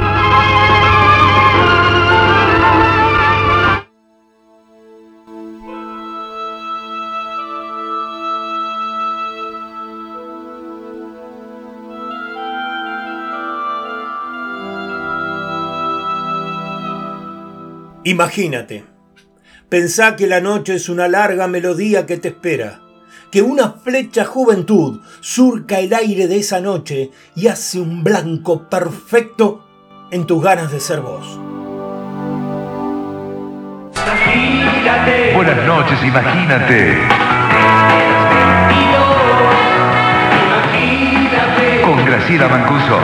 Imagínate, 18.06 18.84
pensá 19.70 20.14
que 20.14 20.26
la 20.26 20.42
noche 20.42 20.74
es 20.74 20.90
una 20.90 21.08
larga 21.08 21.48
melodía 21.48 22.04
que 22.04 22.18
te 22.18 22.28
espera, 22.28 22.83
que 23.34 23.42
una 23.42 23.72
flecha 23.72 24.24
juventud 24.24 25.00
surca 25.18 25.80
el 25.80 25.92
aire 25.92 26.28
de 26.28 26.36
esa 26.36 26.60
noche 26.60 27.10
y 27.34 27.48
hace 27.48 27.80
un 27.80 28.04
blanco 28.04 28.68
perfecto 28.68 29.66
en 30.12 30.24
tus 30.24 30.40
ganas 30.40 30.70
de 30.70 30.78
ser 30.78 31.00
vos. 31.00 31.26
Buenas 35.34 35.66
noches, 35.66 35.98
imagínate. 36.04 36.96
Con 41.82 42.06
Graciela 42.06 42.46
Mancuso. 42.46 42.98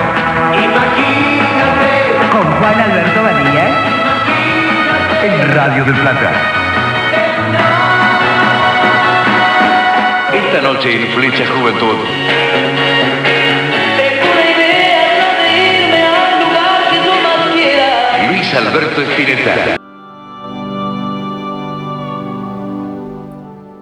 Con 2.30 2.46
Juan 2.54 2.80
Alberto 2.80 3.22
Badía. 3.24 3.68
En 5.24 5.54
Radio 5.56 5.84
del 5.86 5.94
Plata. 5.96 6.69
Esta 10.52 10.62
noche 10.62 10.92
en 10.92 11.06
Flecha 11.12 11.46
Juventud. 11.46 11.94
Luis 18.28 18.54
Alberto 18.54 19.00
Espineta. 19.00 19.76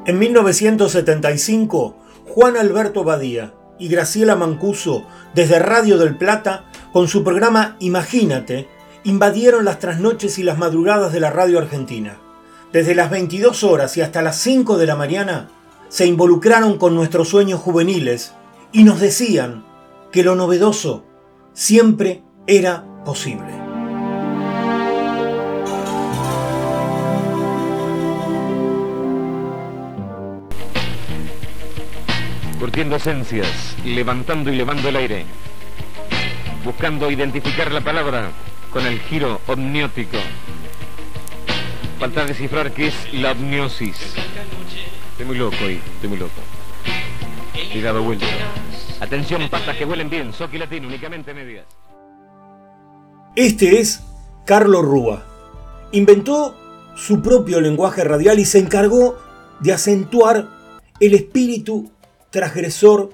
En 0.05 0.19
1975, 0.19 1.97
Juan 2.27 2.59
Alberto 2.59 3.03
Badía 3.03 3.55
y 3.79 3.89
Graciela 3.89 4.37
Mancuso, 4.37 5.07
desde 5.35 5.59
Radio 5.61 5.97
del 5.97 6.19
Plata, 6.19 6.67
con 6.93 7.09
su 7.09 7.25
programa 7.25 7.77
Imagínate, 7.79 8.69
invadieron 9.05 9.65
las 9.65 9.79
trasnoches 9.79 10.39
y 10.39 10.43
las 10.43 10.59
madrugadas 10.59 11.15
de 11.15 11.21
la 11.21 11.31
radio 11.31 11.61
argentina. 11.61 12.19
Desde 12.75 12.95
las 12.95 13.11
22 13.11 13.65
horas 13.65 13.97
y 13.97 14.03
hasta 14.03 14.21
las 14.21 14.37
5 14.37 14.77
de 14.77 14.85
la 14.85 14.97
mañana, 14.97 15.49
se 15.89 16.07
involucraron 16.07 16.79
con 16.79 16.95
nuestros 16.95 17.29
sueños 17.29 17.61
juveniles 17.61 18.35
y 18.73 18.85
nos 18.85 19.01
decían 19.01 19.65
que 20.13 20.23
lo 20.23 20.35
novedoso 20.35 21.05
siempre 21.53 22.23
era 22.47 22.85
posible. 23.05 23.47
Curtiendo 32.59 32.97
esencias, 32.97 33.77
levantando 33.85 34.53
y 34.53 34.57
levando 34.57 34.89
el 34.89 34.97
aire, 34.97 35.25
buscando 36.65 37.11
identificar 37.11 37.73
la 37.73 37.81
palabra 37.81 38.31
con 38.71 38.85
el 38.85 39.01
giro 39.01 39.41
omniótico. 39.47 40.19
Falta 41.99 42.25
descifrar 42.25 42.73
qué 42.73 42.89
es 42.89 43.13
la 43.13 43.33
omniosis. 43.33 44.15
Estoy 45.19 45.35
muy 45.35 45.39
loco 45.39 45.57
hoy, 45.65 45.81
estoy 45.95 46.11
muy 46.11 46.19
loco. 46.19 46.41
Y 47.75 47.81
dado 47.81 48.05
vuelta. 48.05 48.25
Atención, 49.01 49.49
patas 49.51 49.77
que 49.77 49.85
huelen 49.85 50.09
bien, 50.09 50.33
soki 50.33 50.59
latino, 50.59 50.87
únicamente 50.87 51.35
medias. 51.35 51.67
Este 53.35 53.81
es 53.81 54.01
Carlos 54.47 54.85
Rúa. 54.85 55.27
Inventó 55.91 56.55
su 56.95 57.21
propio 57.21 57.61
lenguaje 57.61 58.05
radial 58.05 58.39
y 58.39 58.45
se 58.45 58.61
encargó 58.61 59.19
de 59.59 59.73
acentuar 59.73 60.51
el 61.01 61.15
espíritu 61.15 61.91
transgresor 62.31 63.13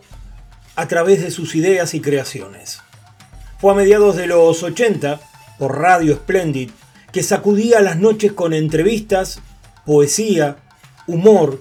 a 0.77 0.87
través 0.87 1.23
de 1.23 1.31
sus 1.31 1.55
ideas 1.55 1.95
y 1.95 2.03
creaciones. 2.03 2.83
Fue 3.59 3.73
a 3.73 3.77
mediados 3.77 4.15
de 4.17 4.27
los 4.27 4.63
80, 4.63 5.21
por 5.59 5.79
Radio 5.79 6.17
Splendid, 6.17 6.71
que 7.13 7.23
sacudía 7.23 7.81
las 7.81 7.97
noches 7.97 8.35
con 8.35 8.53
entrevistas, 8.53 9.41
poesía, 9.87 10.59
humor 11.07 11.61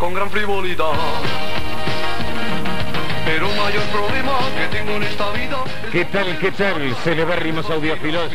Con 0.00 0.14
gran 0.14 0.30
frivolidad 0.30 0.92
Pero 3.26 3.48
mayor 3.50 3.82
problema 3.92 4.38
que 4.56 4.78
tengo 4.78 4.92
en 4.92 5.02
esta 5.02 5.30
vida 5.30 5.58
¿Qué 5.92 6.06
tal, 6.06 6.38
qué 6.38 6.50
tal, 6.52 6.96
celebérrimos 7.04 7.68
audiófilos? 7.68 8.30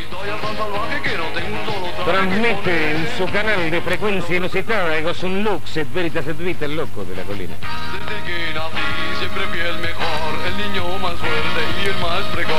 Transmite 2.05 2.91
en 2.91 3.17
su 3.17 3.25
canal 3.31 3.71
de 3.71 3.81
frecuencia 3.81 4.37
inusitada 4.37 4.95
Egos 4.95 5.23
un 5.23 5.43
lux, 5.43 5.75
et 5.77 5.91
veritas 5.91 6.27
et 6.27 6.37
vita, 6.37 6.65
el 6.65 6.75
loco 6.75 7.03
de 7.03 7.15
la 7.15 7.23
colina. 7.23 7.55
Desde 7.57 8.23
que 8.27 8.53
nací 8.53 9.17
siempre 9.17 9.43
fui 9.47 9.59
el 9.59 9.79
mejor 9.79 10.31
El 10.45 10.57
niño 10.57 10.99
más 10.99 11.15
fuerte 11.15 11.61
y 11.83 11.87
el 11.87 11.97
más 11.97 12.23
precoz 12.31 12.53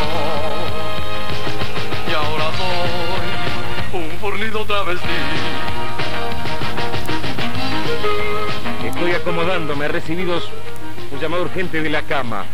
Y 2.11 2.13
ahora 2.13 2.51
soy 2.59 4.01
un 4.01 4.11
fornido 4.19 4.65
travesti 4.65 5.66
Estoy 8.97 9.13
acomodándome, 9.13 9.89
recibidos 9.89 10.49
un 11.13 11.21
llamado 11.21 11.43
urgente 11.43 11.83
de 11.83 11.91
la 11.91 12.01
cama. 12.01 12.47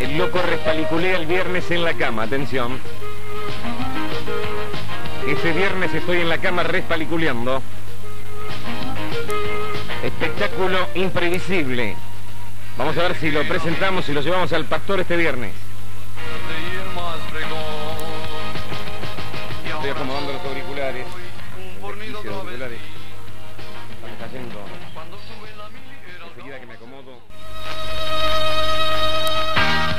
El 0.00 0.18
loco 0.18 0.42
respaliculea 0.42 1.16
el 1.16 1.26
viernes 1.26 1.70
en 1.70 1.84
la 1.84 1.94
cama, 1.94 2.24
atención. 2.24 2.80
Este 5.28 5.52
viernes 5.52 5.94
estoy 5.94 6.22
en 6.22 6.28
la 6.28 6.38
cama 6.38 6.64
respaliculeando. 6.64 7.62
Espectáculo 10.02 10.88
imprevisible. 10.96 11.94
Vamos 12.76 12.98
a 12.98 13.02
ver 13.02 13.14
si 13.14 13.30
lo 13.30 13.46
presentamos 13.46 14.08
y 14.08 14.12
lo 14.12 14.22
llevamos 14.22 14.52
al 14.52 14.64
pastor 14.64 14.98
este 14.98 15.16
viernes. 15.16 15.52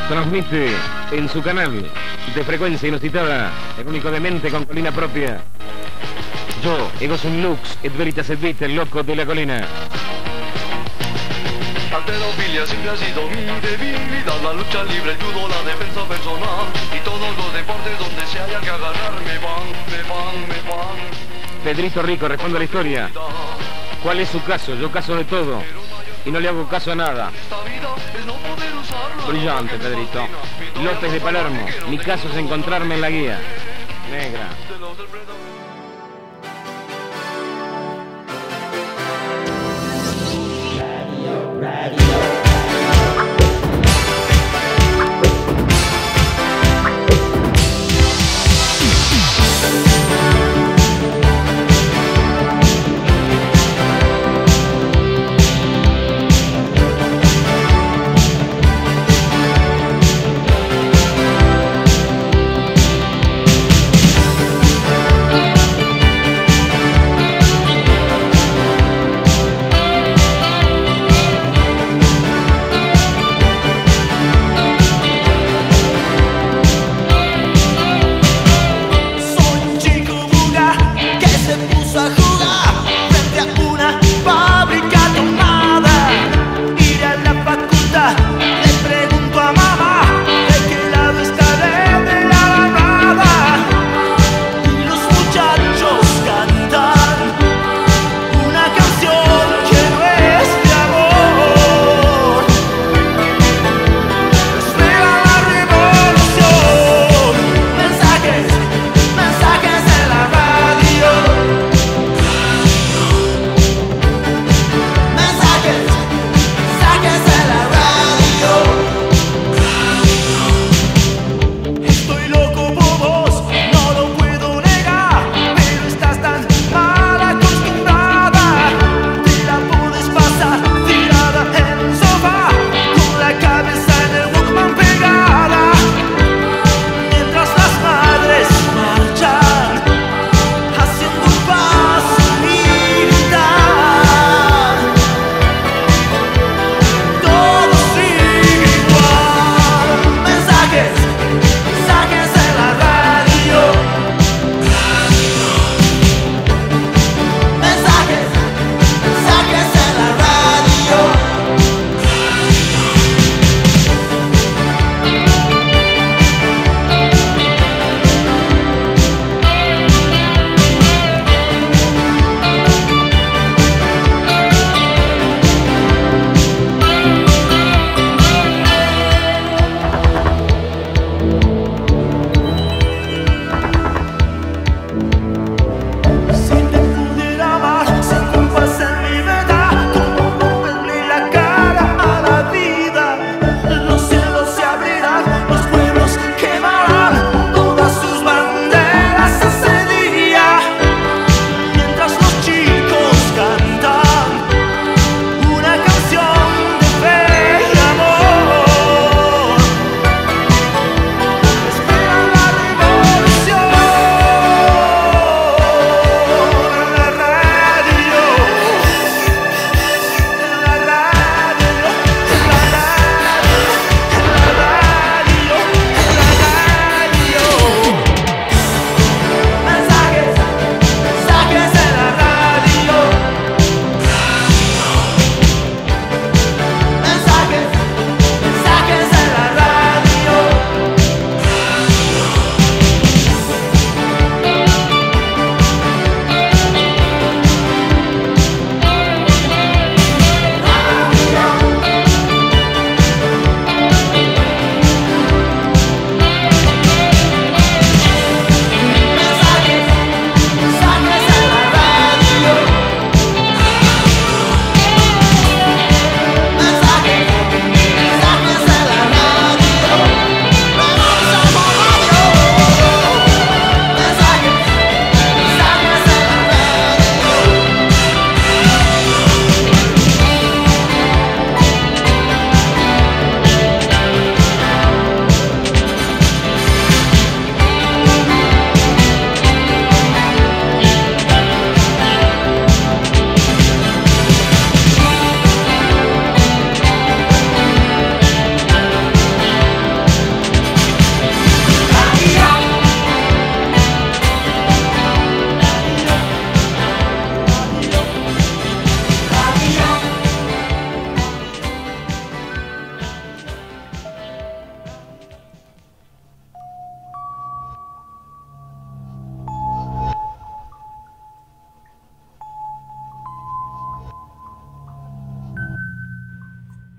Transmite 0.08 0.70
en 1.12 1.28
su 1.30 1.42
canal 1.42 1.90
de 2.34 2.44
frecuencia 2.44 2.88
inusitada, 2.88 3.52
el 3.78 3.88
único 3.88 4.12
demente 4.12 4.52
con 4.52 4.66
colina 4.66 4.92
propia. 4.92 5.42
Yo, 6.64 6.92
Ego 7.00 7.16
un 7.24 7.42
Lux, 7.42 7.78
et 7.84 7.96
veritas 7.98 8.30
et 8.30 8.40
vita, 8.40 8.66
el 8.66 8.76
loco 8.76 9.04
de 9.04 9.16
la 9.16 9.26
colina. 9.26 9.68
Alterofilia 11.92 12.66
siempre 12.66 12.90
ha 12.90 12.98
sido 12.98 13.22
mi 13.30 13.46
debilidad 13.62 14.42
La 14.44 14.52
lucha 14.54 14.84
libre, 14.84 15.12
el 15.12 15.18
judo, 15.18 15.48
la 15.48 15.62
defensa 15.64 16.04
personal 16.06 16.68
Y 16.94 17.00
todos 17.06 17.38
los 17.38 17.54
deportes 17.54 17.98
donde 17.98 18.26
se 18.26 18.40
haya 18.40 18.60
que 18.60 18.70
agarrar 18.70 19.14
Me 19.24 19.38
van, 19.38 19.64
me 19.90 20.04
van, 20.10 20.42
me 20.50 20.70
van 20.70 21.16
Pedrito 21.66 22.04
Rico, 22.04 22.28
responde 22.28 22.58
a 22.58 22.60
la 22.60 22.66
historia. 22.66 23.10
¿Cuál 24.04 24.20
es 24.20 24.30
su 24.30 24.44
caso? 24.44 24.76
Yo 24.76 24.92
caso 24.92 25.16
de 25.16 25.24
todo. 25.24 25.64
Y 26.24 26.30
no 26.30 26.40
le 26.40 26.48
hago 26.48 26.68
caso 26.68 26.92
a 26.92 26.96
nada. 26.96 27.32
Brillante, 29.28 29.78
Pedrito. 29.78 30.28
López 30.84 31.12
de 31.12 31.20
Palermo. 31.20 31.66
Mi 31.90 31.98
caso 31.98 32.30
es 32.30 32.38
encontrarme 32.38 32.96
en 32.96 33.02
la 33.02 33.10
guía. 33.10 33.40
Negra. 34.12 34.50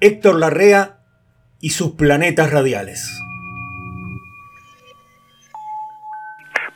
Héctor 0.06 0.38
Larrea 0.38 0.98
y 1.60 1.70
sus 1.70 1.92
planetas 1.92 2.52
radiales. 2.52 3.20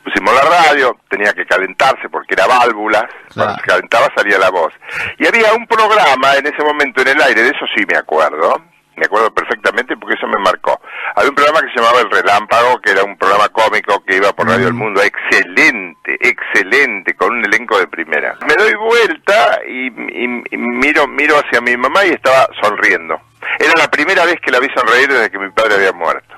pusimos 0.03 0.33
la 0.33 0.41
radio, 0.41 0.97
tenía 1.09 1.31
que 1.31 1.45
calentarse 1.45 2.09
porque 2.09 2.33
era 2.33 2.47
válvulas, 2.47 3.05
cuando 3.33 3.55
se 3.55 3.61
calentaba 3.61 4.07
salía 4.15 4.37
la 4.37 4.49
voz. 4.49 4.73
Y 5.17 5.27
había 5.27 5.53
un 5.53 5.65
programa 5.65 6.35
en 6.35 6.47
ese 6.47 6.61
momento 6.63 7.01
en 7.01 7.09
el 7.09 7.21
aire, 7.21 7.43
de 7.43 7.49
eso 7.49 7.65
sí 7.75 7.85
me 7.89 7.97
acuerdo, 7.97 8.61
me 9.01 9.05
acuerdo 9.07 9.33
perfectamente 9.33 9.97
porque 9.97 10.13
eso 10.15 10.27
me 10.27 10.37
marcó. 10.43 10.79
Había 11.15 11.29
un 11.31 11.35
programa 11.35 11.61
que 11.61 11.69
se 11.73 11.79
llamaba 11.79 12.01
El 12.01 12.11
Relámpago, 12.11 12.79
que 12.81 12.91
era 12.91 13.03
un 13.03 13.17
programa 13.17 13.49
cómico 13.49 14.03
que 14.05 14.17
iba 14.17 14.31
por 14.31 14.47
Radio 14.47 14.65
del 14.65 14.75
Mundo, 14.75 15.01
excelente, 15.01 16.17
excelente, 16.21 17.15
con 17.15 17.31
un 17.35 17.43
elenco 17.43 17.79
de 17.79 17.87
primera. 17.87 18.37
Me 18.47 18.53
doy 18.53 18.75
vuelta 18.75 19.59
y, 19.67 19.87
y- 19.87 20.43
y 20.51 20.57
miro, 20.57 21.07
miro 21.07 21.35
hacia 21.39 21.61
mi 21.61 21.75
mamá 21.77 22.05
y 22.05 22.11
estaba 22.11 22.47
sonriendo. 22.61 23.19
Era 23.59 23.73
la 23.75 23.89
primera 23.89 24.23
vez 24.25 24.35
que 24.39 24.51
la 24.51 24.59
vi 24.59 24.67
sonreír 24.75 25.07
desde 25.11 25.31
que 25.31 25.39
mi 25.39 25.49
padre 25.49 25.75
había 25.75 25.93
muerto. 25.93 26.35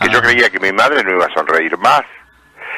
Que 0.00 0.08
yo 0.08 0.22
creía 0.22 0.48
que 0.48 0.58
mi 0.60 0.72
madre 0.72 1.04
no 1.04 1.10
iba 1.10 1.26
a 1.26 1.34
sonreír 1.34 1.76
más. 1.78 2.02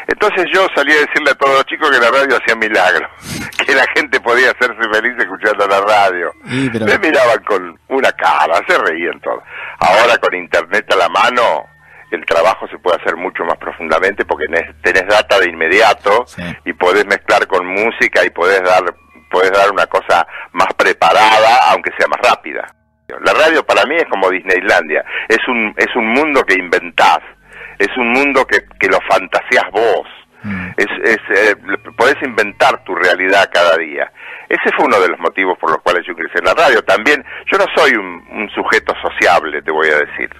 Entonces 0.08 0.46
yo 0.52 0.66
salí 0.74 0.92
a 0.92 1.00
decirle 1.00 1.30
a 1.32 1.34
todos 1.34 1.54
los 1.54 1.64
chicos 1.66 1.90
que 1.90 1.98
la 1.98 2.10
radio 2.10 2.36
hacía 2.36 2.54
milagro, 2.56 3.08
que 3.66 3.74
la 3.74 3.84
gente 3.94 4.20
podía 4.20 4.50
hacerse 4.52 4.88
feliz 4.92 5.14
escuchando 5.18 5.66
la 5.66 5.80
radio. 5.80 6.32
Sí, 6.48 6.70
pero- 6.72 6.86
Me 6.86 6.98
miraban 6.98 7.42
con 7.44 7.78
una 7.88 8.12
cara, 8.12 8.60
se 8.68 8.78
reían 8.78 9.20
todos. 9.20 9.42
Ahora 9.80 10.16
con 10.18 10.34
internet 10.34 10.90
a 10.92 10.96
la 10.96 11.08
mano, 11.08 11.64
el 12.12 12.24
trabajo 12.24 12.68
se 12.68 12.78
puede 12.78 12.98
hacer 13.00 13.16
mucho 13.16 13.44
más 13.44 13.58
profundamente 13.58 14.24
porque 14.24 14.46
tenés, 14.46 14.80
tenés 14.82 15.06
data 15.08 15.40
de 15.40 15.48
inmediato 15.50 16.24
y 16.64 16.72
podés 16.72 17.04
mezclar 17.06 17.46
con 17.48 17.66
música 17.66 18.24
y 18.24 18.30
podés 18.30 18.62
dar, 18.62 18.84
podés 19.30 19.50
dar 19.50 19.70
una 19.72 19.86
cosa 19.86 20.24
más 20.52 20.68
preparada, 20.76 21.70
aunque 21.72 21.90
sea 21.98 22.06
más 22.06 22.20
rápida. 22.22 22.64
La 23.22 23.32
radio 23.34 23.64
para 23.64 23.84
mí 23.86 23.94
es 23.96 24.04
como 24.10 24.30
Disneylandia, 24.30 25.04
es 25.28 25.38
un, 25.48 25.72
es 25.76 25.94
un 25.94 26.08
mundo 26.12 26.42
que 26.44 26.54
inventás, 26.54 27.18
es 27.78 27.88
un 27.96 28.12
mundo 28.12 28.46
que, 28.46 28.64
que 28.78 28.88
lo 28.88 28.98
fantaseás 29.08 29.70
vos, 29.72 30.06
es, 30.76 30.86
es, 31.04 31.18
eh, 31.30 31.56
podés 31.96 32.16
inventar 32.22 32.84
tu 32.84 32.94
realidad 32.94 33.50
cada 33.52 33.76
día. 33.76 34.10
Ese 34.48 34.70
fue 34.76 34.86
uno 34.86 35.00
de 35.00 35.08
los 35.08 35.18
motivos 35.18 35.58
por 35.58 35.70
los 35.70 35.82
cuales 35.82 36.06
yo 36.06 36.12
ingresé 36.12 36.38
en 36.38 36.44
la 36.44 36.54
radio. 36.54 36.82
También, 36.84 37.24
yo 37.50 37.58
no 37.58 37.66
soy 37.74 37.92
un, 37.96 38.24
un 38.30 38.48
sujeto 38.50 38.94
sociable, 39.02 39.60
te 39.62 39.70
voy 39.70 39.88
a 39.88 39.98
decir. 39.98 40.30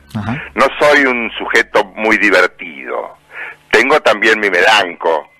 No 0.55 0.67
soy 0.79 1.07
un 1.07 1.31
sujeto 1.37 1.85
muy 1.97 2.17
divertido. 2.19 3.17
Tengo 3.71 4.01
también 4.01 4.39
mi 4.39 4.51
melanco. 4.51 5.31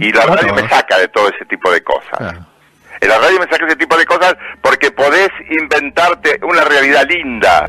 Y 0.00 0.12
la 0.12 0.26
radio 0.26 0.54
me 0.54 0.68
saca 0.68 0.98
de 0.98 1.08
todo 1.08 1.28
ese 1.28 1.46
tipo 1.46 1.70
de 1.70 1.82
cosas. 1.82 2.34
En 3.00 3.08
la 3.08 3.18
radio 3.18 3.40
me 3.40 3.46
saca 3.46 3.66
ese 3.66 3.76
tipo 3.76 3.96
de 3.96 4.04
cosas 4.04 4.36
porque 4.60 4.90
podés 4.90 5.30
inventarte 5.50 6.38
una 6.42 6.62
realidad 6.62 7.06
linda. 7.08 7.66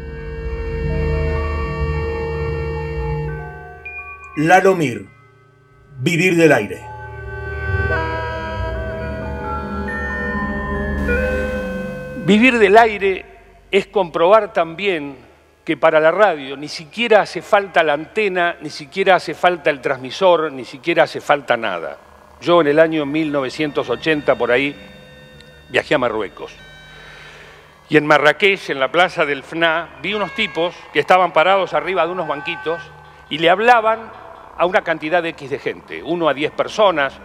Lalomir, 4.36 5.08
vivir 6.00 6.36
del 6.36 6.52
aire. 6.52 6.82
Vivir 12.26 12.58
del 12.58 12.76
aire 12.80 13.26
es 13.70 13.86
comprobar 13.86 14.52
también 14.52 15.18
que 15.64 15.78
para 15.78 16.00
la 16.00 16.10
radio 16.10 16.58
ni 16.58 16.68
siquiera 16.68 17.22
hace 17.22 17.44
falta 17.44 17.84
la 17.84 17.94
antena, 17.94 18.58
ni 18.60 18.72
siquiera 18.72 19.18
hace 19.18 19.36
falta 19.36 19.70
el 19.70 19.82
transmisor, 19.82 20.52
ni 20.52 20.66
siquiera 20.66 21.04
hace 21.04 21.22
falta 21.22 21.56
nada. 21.56 22.00
Yo 22.42 22.62
en 22.62 22.68
el 22.68 22.80
año 22.80 23.06
1980 23.06 24.34
por 24.34 24.52
ahí 24.52 24.76
viajé 25.70 25.94
a 25.94 26.00
Marruecos. 26.00 26.56
Y 27.88 27.98
en 27.98 28.08
Marrakech, 28.08 28.72
en 28.72 28.80
la 28.80 28.92
plaza 28.92 29.28
del 29.28 29.44
FNA, 29.44 30.00
vi 30.02 30.16
unos 30.16 30.34
tipos 30.34 30.74
que 30.92 31.00
estaban 31.00 31.34
parados 31.34 31.76
arriba 31.76 32.04
de 32.08 32.14
unos 32.14 32.28
banquitos 32.28 32.82
y 33.30 33.38
le 33.38 33.52
hablaban 33.52 34.23
a 34.58 34.66
una 34.66 34.82
cantidad 34.82 35.22
de 35.22 35.30
X 35.30 35.50
de 35.50 35.60
gente, 35.60 36.02
uno 36.04 36.30
a 36.30 36.34
10 36.34 36.52
personas, 36.52 37.20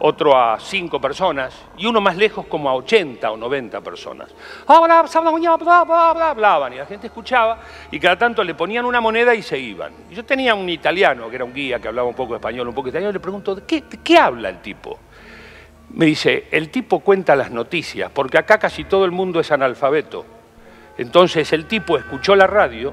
otro 0.00 0.36
a 0.36 0.58
5 0.58 1.00
personas 1.00 1.54
y 1.76 1.86
uno 1.86 2.00
más 2.00 2.16
lejos 2.16 2.46
como 2.46 2.70
a 2.70 2.74
80 2.74 3.30
o 3.30 3.36
90 3.36 3.80
personas. 3.82 4.34
Hablaban 4.66 6.72
y 6.72 6.76
la 6.76 6.86
gente 6.86 7.08
escuchaba 7.08 7.60
y 7.90 8.00
cada 8.00 8.18
tanto 8.18 8.42
le 8.42 8.54
ponían 8.54 8.86
una 8.86 9.00
moneda 9.00 9.34
y 9.34 9.42
se 9.42 9.58
iban. 9.58 9.92
Yo 10.10 10.24
tenía 10.24 10.54
un 10.54 10.68
italiano 10.68 11.28
que 11.28 11.36
era 11.36 11.44
un 11.44 11.52
guía 11.52 11.78
que 11.78 11.88
hablaba 11.88 12.08
un 12.08 12.14
poco 12.14 12.34
español, 12.34 12.68
un 12.68 12.74
poco 12.74 12.88
italiano, 12.88 13.10
y 13.10 13.14
le 13.14 13.20
pregunto, 13.20 13.54
¿de 13.54 13.64
qué, 13.64 13.82
de 13.82 13.98
qué 13.98 14.18
habla 14.18 14.48
el 14.48 14.60
tipo? 14.60 14.98
Me 15.90 16.06
dice, 16.06 16.46
el 16.50 16.70
tipo 16.70 17.00
cuenta 17.00 17.36
las 17.36 17.50
noticias, 17.50 18.10
porque 18.10 18.38
acá 18.38 18.58
casi 18.58 18.84
todo 18.84 19.04
el 19.04 19.10
mundo 19.10 19.40
es 19.40 19.52
analfabeto. 19.52 20.24
Entonces 20.96 21.52
el 21.52 21.66
tipo 21.66 21.98
escuchó 21.98 22.36
la 22.36 22.46
radio 22.46 22.92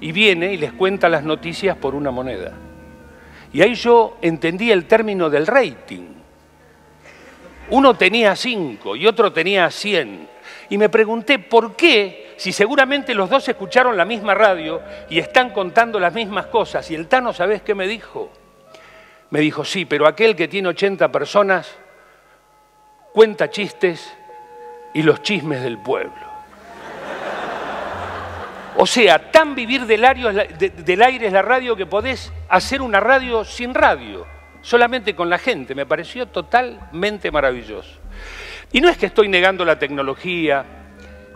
y 0.00 0.12
viene 0.12 0.52
y 0.52 0.56
les 0.56 0.72
cuenta 0.72 1.08
las 1.08 1.24
noticias 1.24 1.76
por 1.76 1.94
una 1.94 2.10
moneda. 2.10 2.52
Y 3.52 3.60
ahí 3.62 3.74
yo 3.74 4.16
entendí 4.22 4.70
el 4.70 4.86
término 4.86 5.28
del 5.28 5.46
rating. 5.46 6.08
Uno 7.70 7.94
tenía 7.94 8.34
cinco 8.34 8.96
y 8.96 9.06
otro 9.06 9.32
tenía 9.32 9.70
cien. 9.70 10.28
Y 10.70 10.78
me 10.78 10.88
pregunté 10.88 11.38
por 11.38 11.76
qué, 11.76 12.34
si 12.36 12.52
seguramente 12.52 13.14
los 13.14 13.28
dos 13.28 13.46
escucharon 13.48 13.96
la 13.96 14.04
misma 14.04 14.34
radio 14.34 14.80
y 15.10 15.18
están 15.18 15.50
contando 15.50 16.00
las 16.00 16.14
mismas 16.14 16.46
cosas. 16.46 16.90
Y 16.90 16.94
el 16.94 17.08
Tano, 17.08 17.32
¿sabés 17.32 17.62
qué 17.62 17.74
me 17.74 17.86
dijo? 17.86 18.30
Me 19.30 19.40
dijo, 19.40 19.64
sí, 19.64 19.84
pero 19.84 20.06
aquel 20.06 20.34
que 20.34 20.48
tiene 20.48 20.68
80 20.68 21.12
personas 21.12 21.74
cuenta 23.12 23.50
chistes 23.50 24.14
y 24.94 25.02
los 25.02 25.22
chismes 25.22 25.62
del 25.62 25.78
pueblo. 25.78 26.31
O 28.76 28.86
sea, 28.86 29.30
tan 29.30 29.54
vivir 29.54 29.86
del 29.86 30.04
aire, 30.04 31.26
es 31.26 31.32
la- 31.32 31.42
radio 31.42 31.76
que 31.76 31.86
podés 31.86 32.32
hacer 32.48 32.80
una 32.80 33.00
radio 33.00 33.44
sin 33.44 33.74
radio, 33.74 34.26
solamente 34.62 35.14
con 35.14 35.28
la 35.28 35.38
gente. 35.38 35.74
Me 35.74 35.86
pareció 35.86 36.26
totalmente 36.26 37.30
maravilloso. 37.30 37.98
Y 38.72 38.80
no 38.80 38.88
es 38.88 38.96
que 38.96 39.06
estoy 39.06 39.28
negando 39.28 39.64
la 39.64 39.78
tecnología, 39.78 40.64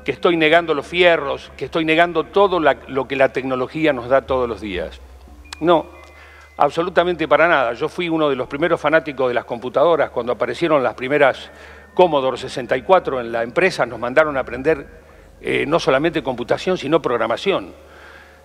que 0.04 0.12
estoy 0.12 0.36
negando 0.36 0.72
los 0.72 0.86
fierros, 0.86 1.52
que 1.56 1.66
estoy 1.66 1.84
negando 1.84 2.24
todo 2.24 2.60
lo 2.60 3.08
que 3.08 3.16
la 3.16 3.28
tecnología 3.30 3.92
nos 3.92 4.08
da 4.08 4.22
todos 4.22 4.48
los 4.48 4.60
días. 4.60 5.00
No, 5.60 5.86
absolutamente 6.56 7.28
para 7.28 7.48
nada. 7.48 7.74
Yo 7.74 7.88
fui 7.88 8.08
uno 8.08 8.30
de 8.30 8.36
los 8.36 8.48
primeros 8.48 8.80
fanáticos 8.80 9.28
de 9.28 9.34
las 9.34 9.44
computadoras. 9.44 10.10
Cuando 10.10 10.32
aparecieron 10.32 10.82
las 10.82 10.94
primeras 10.94 11.50
Commodore 11.94 12.38
64 12.38 13.20
en 13.20 13.32
la 13.32 13.42
empresa, 13.42 13.84
nos 13.84 13.98
mandaron 13.98 14.36
a 14.36 14.40
aprender 14.40 15.05
eh, 15.40 15.64
no 15.66 15.78
solamente 15.78 16.22
computación, 16.22 16.78
sino 16.78 17.00
programación. 17.02 17.72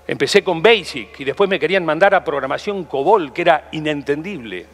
Empecé 0.08 0.44
con 0.44 0.62
Basic 0.62 1.20
y 1.20 1.24
después 1.24 1.50
me 1.50 1.60
querían 1.60 1.86
mandar 1.86 2.14
a 2.16 2.24
programación 2.24 2.86
COBOL, 2.86 3.34
que 3.34 3.42
era 3.44 3.70
inentendible. 3.72 4.66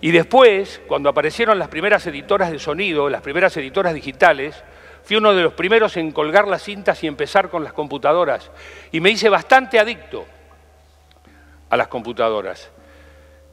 Y 0.00 0.10
después, 0.10 0.82
cuando 0.86 1.08
aparecieron 1.08 1.58
las 1.58 1.68
primeras 1.68 2.06
editoras 2.06 2.50
de 2.50 2.58
sonido, 2.58 3.08
las 3.08 3.22
primeras 3.22 3.56
editoras 3.56 3.94
digitales, 3.94 4.62
fui 5.02 5.16
uno 5.16 5.34
de 5.34 5.42
los 5.42 5.52
primeros 5.52 5.96
en 5.96 6.12
colgar 6.12 6.48
las 6.48 6.62
cintas 6.62 7.02
y 7.04 7.06
empezar 7.06 7.48
con 7.48 7.62
las 7.64 7.72
computadoras. 7.72 8.50
Y 8.92 9.00
me 9.00 9.10
hice 9.10 9.28
bastante 9.28 9.78
adicto 9.78 10.24
a 11.70 11.76
las 11.76 11.88
computadoras. 11.88 12.70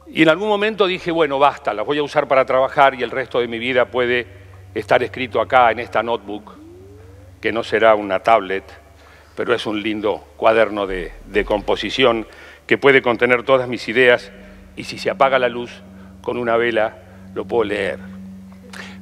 Y 0.08 0.22
en 0.22 0.28
algún 0.28 0.48
momento 0.48 0.86
dije, 0.86 1.10
bueno, 1.10 1.38
basta, 1.38 1.72
las 1.72 1.86
voy 1.86 1.98
a 1.98 2.02
usar 2.02 2.26
para 2.28 2.44
trabajar 2.44 2.94
y 2.94 3.02
el 3.02 3.10
resto 3.10 3.40
de 3.40 3.48
mi 3.48 3.58
vida 3.58 3.86
puede 3.86 4.26
estar 4.74 5.02
escrito 5.02 5.40
acá 5.40 5.70
en 5.70 5.78
esta 5.78 6.02
notebook, 6.02 6.54
que 7.42 7.52
no 7.52 7.62
será 7.62 7.94
una 7.94 8.20
tablet, 8.20 8.64
pero 9.36 9.52
es 9.52 9.66
un 9.66 9.82
lindo 9.82 10.24
cuaderno 10.38 10.86
de, 10.86 11.12
de 11.26 11.44
composición 11.44 12.26
que 12.66 12.78
puede 12.78 13.02
contener 13.02 13.42
todas 13.42 13.68
mis 13.68 13.86
ideas 13.88 14.32
y 14.76 14.84
si 14.84 14.96
se 14.96 15.10
apaga 15.10 15.38
la 15.38 15.50
luz 15.50 15.82
con 16.22 16.38
una 16.38 16.56
vela 16.56 16.96
lo 17.34 17.44
puedo 17.44 17.64
leer. 17.64 17.98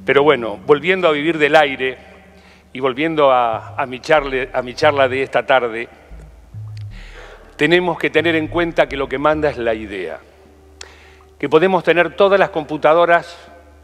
Pero 0.05 0.23
bueno, 0.23 0.59
volviendo 0.65 1.07
a 1.07 1.11
vivir 1.11 1.37
del 1.37 1.55
aire 1.55 1.97
y 2.73 2.79
volviendo 2.79 3.31
a, 3.31 3.85
mi 3.87 3.99
charla 4.01 5.07
de 5.07 5.23
esta 5.23 5.45
tarde, 5.45 5.87
tenemos 7.55 7.99
que 7.99 8.09
tener 8.09 8.35
en 8.35 8.47
cuenta 8.47 8.89
que 8.89 8.97
lo 8.97 9.07
que 9.07 9.19
manda 9.19 9.49
es 9.49 9.57
la 9.57 9.73
idea. 9.73 10.19
Que 11.37 11.49
podemos 11.49 11.83
tener 11.83 12.15
todas 12.15 12.39
las 12.39 12.49
computadoras, 12.49 13.37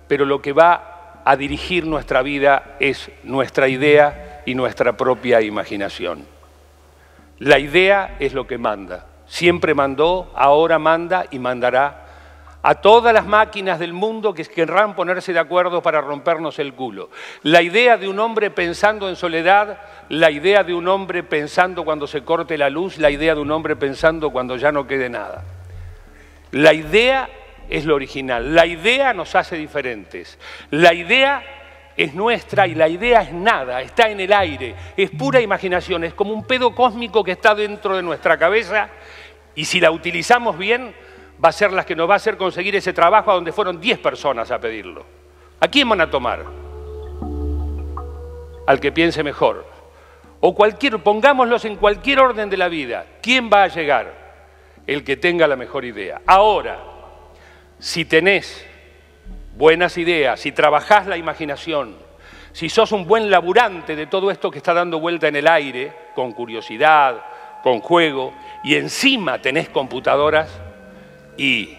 pero 0.08 0.26
lo 0.26 0.42
que 0.42 0.54
va 0.54 1.22
a 1.24 1.36
dirigir 1.36 1.86
nuestra 1.86 2.22
vida 2.22 2.78
es 2.80 3.12
nuestra 3.24 3.68
idea 3.68 4.37
y 4.48 4.56
nuestra 4.56 4.96
propia 4.96 5.42
imaginación. 5.42 6.26
La 7.40 7.60
idea 7.60 8.16
es 8.18 8.34
lo 8.34 8.48
que 8.48 8.58
manda. 8.58 9.06
Siempre 9.28 9.74
mandó, 9.74 10.32
ahora 10.36 10.80
manda 10.80 11.26
y 11.32 11.38
mandará 11.38 12.06
a 12.64 12.76
todas 12.76 13.14
las 13.14 13.26
máquinas 13.26 13.78
del 13.78 13.92
mundo 13.92 14.34
que 14.34 14.46
querrán 14.46 14.96
ponerse 14.96 15.34
de 15.34 15.40
acuerdo 15.40 15.82
para 15.82 16.00
rompernos 16.00 16.60
el 16.60 16.74
culo. 16.76 17.10
La 17.44 17.62
idea 17.62 17.98
de 17.98 18.08
un 18.08 18.20
hombre 18.20 18.50
pensando 18.50 19.10
en 19.10 19.18
soledad, 19.18 19.80
la 20.08 20.32
idea 20.32 20.64
de 20.64 20.74
un 20.74 20.88
hombre 20.88 21.24
pensando 21.24 21.84
cuando 21.84 22.08
se 22.08 22.24
corte 22.24 22.58
la 22.58 22.70
luz, 22.70 23.00
la 23.00 23.12
idea 23.12 23.36
de 23.36 23.42
un 23.42 23.52
hombre 23.52 23.76
pensando 23.76 24.30
cuando 24.30 24.56
ya 24.56 24.72
no 24.72 24.88
quede 24.88 25.10
nada. 25.10 25.44
La 26.52 26.74
idea 26.74 27.30
es 27.68 27.84
lo 27.84 27.96
original, 27.96 28.56
la 28.56 28.66
idea 28.66 29.14
nos 29.14 29.36
hace 29.36 29.58
diferentes, 29.58 30.40
la 30.72 30.94
idea 30.94 31.44
es 31.98 32.14
nuestra 32.14 32.68
y 32.68 32.76
la 32.76 32.88
idea 32.88 33.24
es 33.24 33.34
nada, 33.34 33.82
está 33.82 34.08
en 34.08 34.20
el 34.20 34.32
aire, 34.32 34.76
es 34.96 35.10
pura 35.10 35.42
imaginación, 35.42 36.04
es 36.04 36.14
como 36.14 36.32
un 36.32 36.46
pedo 36.46 36.76
cósmico 36.76 37.24
que 37.24 37.32
está 37.32 37.56
dentro 37.56 37.96
de 37.96 38.04
nuestra 38.04 38.38
cabeza 38.38 38.90
y 39.56 39.66
si 39.66 39.80
la 39.80 39.90
utilizamos 39.90 40.56
bien 40.58 40.94
va 41.44 41.50
a 41.50 41.52
ser 41.52 41.74
la 41.74 41.84
que 41.84 41.96
nos 41.96 42.08
va 42.08 42.14
a 42.14 42.18
hacer 42.18 42.38
conseguir 42.38 42.76
ese 42.76 42.94
trabajo 42.94 43.32
a 43.32 43.34
donde 43.34 43.52
fueron 43.52 43.82
10 43.82 44.00
personas 44.00 44.52
a 44.52 44.60
pedirlo. 44.60 45.06
¿A 45.60 45.68
quién 45.68 45.90
van 45.90 46.02
a 46.02 46.10
tomar? 46.10 46.46
Al 48.68 48.80
que 48.80 48.92
piense 48.92 49.24
mejor. 49.24 49.66
O 50.40 50.54
cualquier, 50.54 51.00
pongámoslos 51.00 51.66
en 51.66 51.78
cualquier 51.78 52.20
orden 52.20 52.50
de 52.50 52.58
la 52.58 52.70
vida. 52.70 53.06
¿Quién 53.22 53.50
va 53.52 53.64
a 53.64 53.68
llegar? 53.68 54.14
El 54.86 55.04
que 55.04 55.18
tenga 55.18 55.48
la 55.48 55.56
mejor 55.56 55.84
idea. 55.84 56.22
Ahora, 56.28 56.80
si 57.80 58.06
tenés 58.06 58.66
buenas 59.58 59.98
ideas, 59.98 60.40
si 60.40 60.52
trabajás 60.52 61.08
la 61.08 61.18
imaginación, 61.18 61.96
si 62.52 62.70
sos 62.70 62.92
un 62.92 63.08
buen 63.08 63.32
laburante 63.32 63.96
de 63.96 64.06
todo 64.06 64.30
esto 64.30 64.52
que 64.52 64.60
está 64.60 64.74
dando 64.74 65.00
vuelta 65.00 65.28
en 65.28 65.36
el 65.36 65.48
aire, 65.48 65.94
con 66.14 66.32
curiosidad, 66.32 67.22
con 67.64 67.82
juego, 67.82 68.34
y 68.64 68.76
encima 68.76 69.42
tenés 69.42 69.70
computadoras, 69.70 70.62
y 71.38 71.76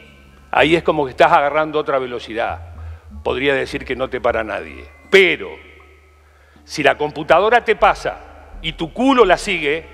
ahí 0.50 0.74
es 0.74 0.82
como 0.82 1.04
que 1.04 1.10
estás 1.10 1.32
agarrando 1.32 1.78
otra 1.78 1.98
velocidad. 1.98 2.60
Podría 3.22 3.54
decir 3.54 3.84
que 3.84 3.96
no 3.96 4.08
te 4.08 4.20
para 4.20 4.44
nadie. 4.44 4.84
Pero 5.10 5.50
si 6.64 6.82
la 6.82 6.98
computadora 6.98 7.64
te 7.64 7.76
pasa 7.76 8.18
y 8.60 8.72
tu 8.72 8.92
culo 8.92 9.24
la 9.24 9.36
sigue, 9.36 9.86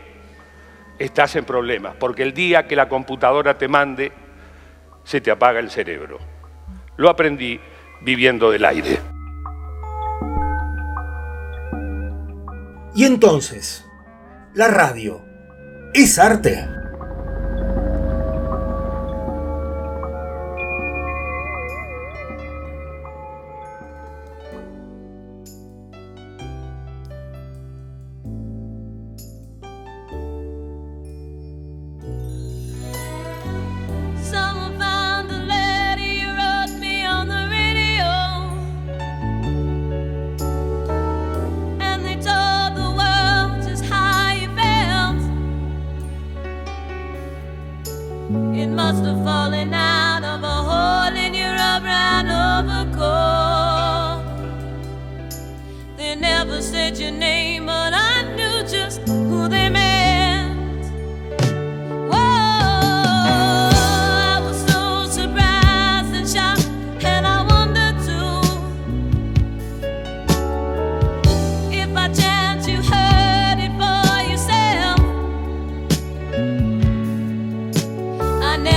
estás 0.98 1.36
en 1.36 1.44
problemas, 1.44 1.96
porque 1.96 2.22
el 2.22 2.32
día 2.32 2.66
que 2.66 2.76
la 2.76 2.88
computadora 2.88 3.56
te 3.56 3.68
mande, 3.68 4.10
se 5.04 5.20
te 5.20 5.30
apaga 5.30 5.60
el 5.60 5.70
cerebro. 5.70 6.18
Lo 6.96 7.10
aprendí 7.10 7.60
viviendo 8.04 8.50
del 8.50 8.64
aire. 8.64 9.00
Y 12.94 13.04
entonces, 13.04 13.84
¿la 14.54 14.68
radio 14.68 15.24
es 15.94 16.18
arte? 16.18 16.68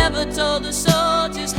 Never 0.10 0.32
told 0.32 0.64
the 0.64 0.72
soldiers 0.72 1.57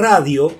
Radio 0.00 0.50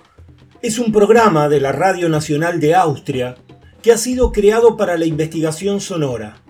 es 0.60 0.78
un 0.78 0.92
programa 0.92 1.48
de 1.48 1.62
la 1.62 1.72
Radio 1.72 2.10
Nacional 2.10 2.60
de 2.60 2.74
Austria 2.74 3.36
que 3.80 3.90
ha 3.90 3.96
sido 3.96 4.32
creado 4.32 4.76
para 4.76 4.98
la 4.98 5.06
investigación 5.06 5.80
sonora. 5.80 6.42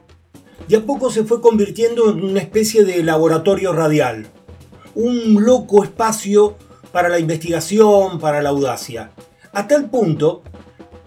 De 0.66 0.78
a 0.78 0.84
poco 0.84 1.08
se 1.12 1.22
fue 1.22 1.40
convirtiendo 1.40 2.10
en 2.10 2.24
una 2.24 2.40
especie 2.40 2.84
de 2.84 3.04
laboratorio 3.04 3.72
radial, 3.72 4.26
un 4.96 5.44
loco 5.44 5.84
espacio 5.84 6.56
para 6.90 7.08
la 7.08 7.20
investigación, 7.20 8.18
para 8.18 8.42
la 8.42 8.48
audacia, 8.48 9.12
a 9.52 9.68
tal 9.68 9.88
punto 9.88 10.42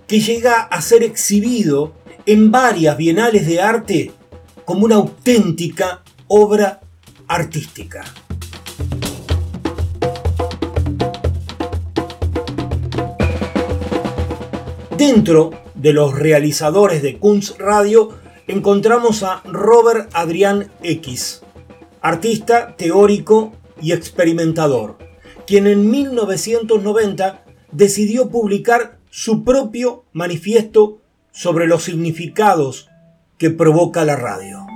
que 0.07 0.21
llega 0.21 0.61
a 0.61 0.81
ser 0.81 1.03
exhibido 1.03 1.95
en 2.25 2.49
varias 2.49 2.95
bienales 2.95 3.45
de 3.45 3.59
arte 3.59 4.11
como 4.63 4.85
una 4.85 4.95
auténtica 4.95 6.01
obra 6.27 6.79
artística. 7.27 8.05
Dentro 15.05 15.51
de 15.75 15.91
los 15.91 16.17
realizadores 16.17 17.01
de 17.01 17.17
Kunst 17.19 17.59
Radio 17.59 18.11
encontramos 18.47 19.21
a 19.21 19.41
Robert 19.43 20.09
Adrián 20.13 20.71
X, 20.81 21.41
artista, 21.99 22.77
teórico 22.77 23.51
y 23.81 23.91
experimentador, 23.91 24.97
quien 25.45 25.67
en 25.67 25.91
1990 25.91 27.43
decidió 27.73 28.29
publicar 28.29 28.97
su 29.09 29.43
propio 29.43 30.05
manifiesto 30.13 30.99
sobre 31.33 31.67
los 31.67 31.83
significados 31.83 32.87
que 33.37 33.49
provoca 33.49 34.05
la 34.05 34.15
radio. 34.15 34.72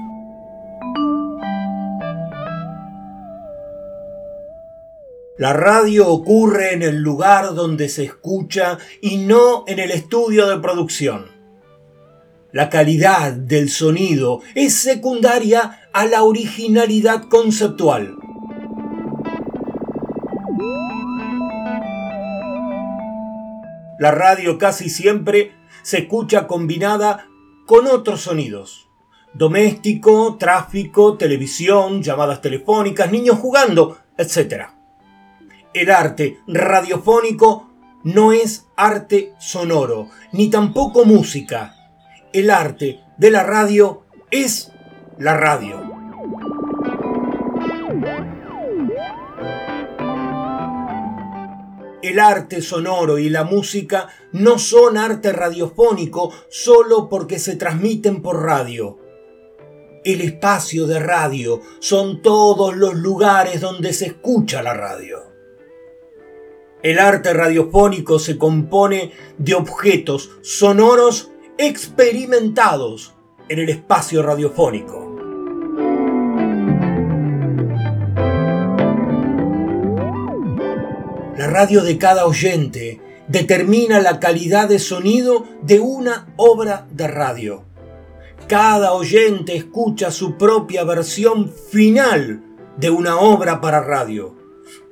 La 5.38 5.54
radio 5.54 6.08
ocurre 6.08 6.74
en 6.74 6.82
el 6.82 6.98
lugar 6.98 7.54
donde 7.54 7.90
se 7.90 8.04
escucha 8.06 8.80
y 9.02 9.18
no 9.18 9.66
en 9.68 9.78
el 9.78 9.92
estudio 9.92 10.48
de 10.48 10.58
producción. 10.58 11.28
La 12.52 12.72
calidad 12.72 13.34
del 13.34 13.70
sonido 13.70 14.42
es 14.56 14.74
secundaria 14.74 15.90
a 15.94 16.08
la 16.08 16.24
originalidad 16.24 17.26
conceptual. 17.30 18.16
La 24.00 24.10
radio 24.10 24.58
casi 24.58 24.90
siempre 24.90 25.52
se 25.84 26.00
escucha 26.00 26.48
combinada 26.48 27.28
con 27.68 27.86
otros 27.86 28.22
sonidos. 28.22 28.90
Doméstico, 29.36 30.38
tráfico, 30.40 31.16
televisión, 31.16 32.02
llamadas 32.02 32.42
telefónicas, 32.42 33.12
niños 33.12 33.38
jugando, 33.38 34.00
etc 34.18 34.77
el 35.78 35.92
arte 35.92 36.40
radiofónico 36.48 37.70
no 38.04 38.32
es 38.32 38.66
arte 38.76 39.34
sonoro, 39.38 40.10
ni 40.32 40.50
tampoco 40.50 41.06
música. 41.06 41.76
El 42.34 42.50
arte 42.50 43.02
de 43.18 43.32
la 43.32 43.44
radio 43.44 44.04
es 44.32 44.72
la 45.20 45.38
radio. 45.38 45.84
El 52.02 52.20
arte 52.20 52.62
sonoro 52.62 53.20
y 53.20 53.30
la 53.30 53.44
música 53.44 54.08
no 54.32 54.58
son 54.58 54.98
arte 54.98 55.32
radiofónico 55.32 56.34
solo 56.50 57.08
porque 57.08 57.38
se 57.38 57.56
transmiten 57.56 58.24
por 58.24 58.44
radio. 58.44 58.98
El 60.04 60.22
espacio 60.22 60.88
de 60.88 61.00
radio 61.00 61.62
son 61.80 62.22
todos 62.24 62.76
los 62.76 62.96
lugares 62.96 63.62
donde 63.62 63.94
se 63.94 64.08
escucha 64.08 64.64
la 64.64 64.74
radio. 64.74 65.37
El 66.84 67.00
arte 67.00 67.34
radiofónico 67.34 68.20
se 68.20 68.38
compone 68.38 69.12
de 69.40 69.56
objetos 69.56 70.30
sonoros 70.44 71.32
experimentados 71.58 73.16
en 73.50 73.60
el 73.60 73.70
espacio 73.70 74.22
radiofónico. 74.22 75.16
La 81.36 81.48
radio 81.48 81.84
de 81.84 81.98
cada 81.98 82.28
oyente 82.28 83.02
determina 83.28 84.00
la 84.00 84.20
calidad 84.20 84.70
de 84.70 84.78
sonido 84.78 85.46
de 85.64 85.80
una 85.80 86.32
obra 86.36 86.88
de 86.92 87.08
radio. 87.08 87.64
Cada 88.48 88.94
oyente 88.94 89.56
escucha 89.56 90.12
su 90.12 90.38
propia 90.38 90.84
versión 90.84 91.52
final 91.52 92.44
de 92.78 92.92
una 92.92 93.18
obra 93.18 93.62
para 93.62 93.82
radio 93.82 94.37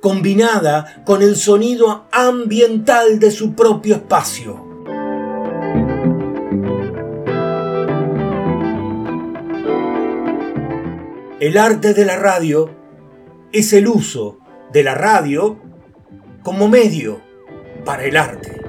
combinada 0.00 1.02
con 1.04 1.22
el 1.22 1.36
sonido 1.36 2.06
ambiental 2.12 3.18
de 3.18 3.30
su 3.30 3.54
propio 3.54 3.96
espacio. 3.96 4.64
El 11.38 11.58
arte 11.58 11.92
de 11.92 12.04
la 12.04 12.16
radio 12.16 12.70
es 13.52 13.72
el 13.72 13.88
uso 13.88 14.38
de 14.72 14.82
la 14.82 14.94
radio 14.94 15.58
como 16.42 16.68
medio 16.68 17.20
para 17.84 18.04
el 18.04 18.16
arte. 18.16 18.65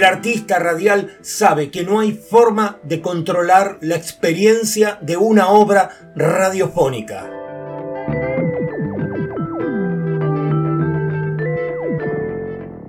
El 0.00 0.06
artista 0.06 0.58
radial 0.58 1.18
sabe 1.20 1.70
que 1.70 1.84
no 1.84 2.00
hay 2.00 2.12
forma 2.12 2.78
de 2.84 3.02
controlar 3.02 3.76
la 3.82 3.96
experiencia 3.96 4.98
de 5.02 5.18
una 5.18 5.48
obra 5.48 6.14
radiofónica. 6.16 7.30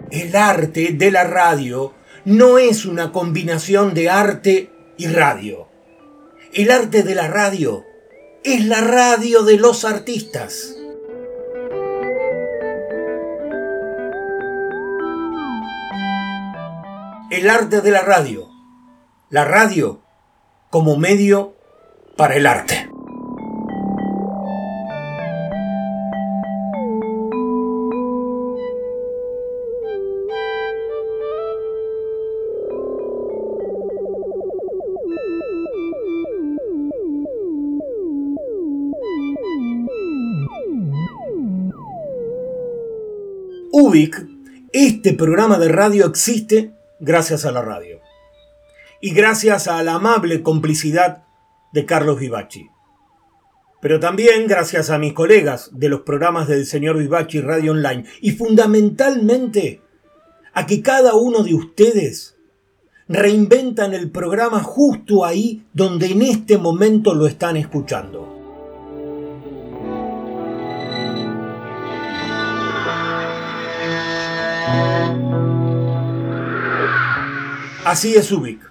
El 0.09 0.33
arte 0.33 0.93
de 0.93 1.11
la 1.11 1.25
radio 1.25 1.93
no 2.23 2.57
es 2.57 2.85
una 2.85 3.11
combinación 3.11 3.93
de 3.93 4.09
arte 4.09 4.71
y 4.95 5.07
radio. 5.07 5.67
El 6.53 6.71
arte 6.71 7.03
de 7.03 7.13
la 7.13 7.27
radio 7.27 7.83
es 8.45 8.63
la 8.63 8.79
radio 8.79 9.43
de 9.43 9.57
los 9.57 9.83
artistas. 9.83 10.77
El 17.31 17.49
arte 17.49 17.79
de 17.79 17.91
la 17.91 18.01
radio. 18.01 18.49
La 19.29 19.45
radio 19.45 20.01
como 20.69 20.97
medio 20.97 21.55
para 22.17 22.35
el 22.35 22.45
arte. 22.45 22.89
UBIC, 43.71 44.27
este 44.73 45.13
programa 45.13 45.57
de 45.57 45.69
radio 45.69 46.05
existe 46.07 46.80
gracias 47.01 47.45
a 47.45 47.51
la 47.51 47.61
radio. 47.61 47.99
Y 49.01 49.13
gracias 49.13 49.67
a 49.67 49.83
la 49.83 49.95
amable 49.95 50.41
complicidad 50.43 51.23
de 51.73 51.85
Carlos 51.85 52.19
Vivachi. 52.19 52.69
Pero 53.81 53.99
también 53.99 54.47
gracias 54.47 54.91
a 54.91 54.99
mis 54.99 55.13
colegas 55.13 55.71
de 55.73 55.89
los 55.89 56.01
programas 56.01 56.47
del 56.47 56.67
señor 56.67 56.99
Vivachi 56.99 57.41
Radio 57.41 57.71
Online. 57.71 58.05
Y 58.21 58.31
fundamentalmente 58.31 59.81
a 60.53 60.67
que 60.67 60.83
cada 60.83 61.15
uno 61.15 61.43
de 61.43 61.55
ustedes 61.55 62.37
reinventan 63.07 63.93
el 63.93 64.11
programa 64.11 64.61
justo 64.61 65.25
ahí 65.25 65.65
donde 65.73 66.11
en 66.11 66.21
este 66.21 66.59
momento 66.59 67.15
lo 67.15 67.25
están 67.25 67.57
escuchando. 67.57 68.37
Así 77.91 78.15
es 78.15 78.31
Ubik. 78.31 78.61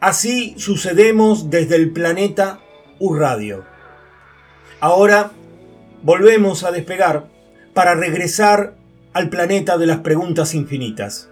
Así 0.00 0.56
sucedemos 0.58 1.50
desde 1.50 1.76
el 1.76 1.92
planeta 1.92 2.58
U-Radio. 2.98 3.64
Ahora 4.80 5.30
volvemos 6.02 6.64
a 6.64 6.72
despegar 6.72 7.28
para 7.74 7.94
regresar 7.94 8.74
al 9.12 9.28
planeta 9.28 9.78
de 9.78 9.86
las 9.86 9.98
preguntas 9.98 10.52
infinitas. 10.52 11.28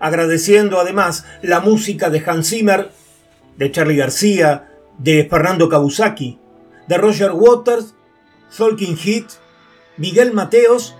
Agradeciendo 0.00 0.78
además 0.78 1.24
la 1.40 1.60
música 1.60 2.10
de 2.10 2.22
Hans 2.26 2.50
Zimmer, 2.50 2.90
de 3.56 3.72
Charlie 3.72 3.96
García, 3.96 4.68
de 4.98 5.26
Fernando 5.30 5.70
Kabusaki, 5.70 6.38
de 6.88 6.98
Roger 6.98 7.30
Waters, 7.32 7.94
Tolkien 8.54 8.98
Heat, 8.98 9.28
Miguel 9.96 10.34
Mateos 10.34 10.94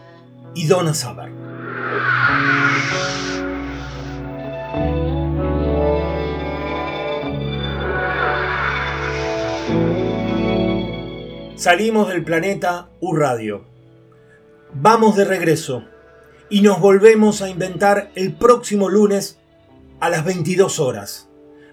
y 0.55 0.68
Donna 0.68 0.95
Summer. 0.95 1.36
Salimos 11.67 12.07
del 12.07 12.23
planeta 12.23 12.91
U 13.01 13.17
Radio. 13.17 13.64
Vamos 14.73 15.17
de 15.17 15.25
regreso 15.25 15.83
y 16.49 16.62
nos 16.62 16.79
volvemos 16.79 17.43
a 17.43 17.49
inventar 17.49 18.12
el 18.14 18.35
próximo 18.35 18.89
lunes 18.89 19.41
a 19.99 20.09
las 20.09 20.25
22 20.25 20.79
horas 20.79 21.29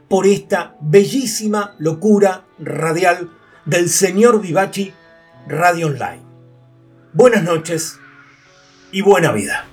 por 0.10 0.26
esta 0.26 0.76
bellísima 0.82 1.76
locura 1.78 2.46
radial 2.58 3.30
del 3.66 3.88
señor 3.88 4.42
Vivachi 4.42 4.92
Radio 5.48 5.86
Online. 5.86 6.24
Buenas 7.14 7.44
noches 7.44 8.00
y 8.92 9.02
buena 9.02 9.32
vida. 9.32 9.73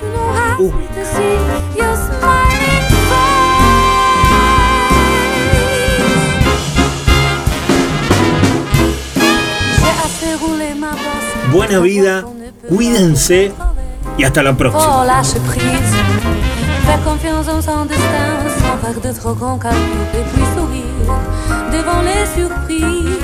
Buena 11.51 11.79
vida, 11.79 12.23
cuídense 12.69 13.51
y 14.17 14.23
hasta 14.23 14.41
la 14.41 14.53
próxima. 14.55 15.13
Faire 16.85 17.03
confiance 17.03 17.47
en 17.47 17.61
son 17.61 17.85
destin 17.85 18.39
sans 18.59 18.77
faire 18.77 18.99
de 19.01 19.19
trop 19.19 19.35
grands 19.35 19.59
calculs 19.59 19.79
et 20.13 20.23
puis 20.33 20.43
sourire 20.55 20.83
devant 21.71 22.01
les 22.01 22.25
surprises. 22.35 23.19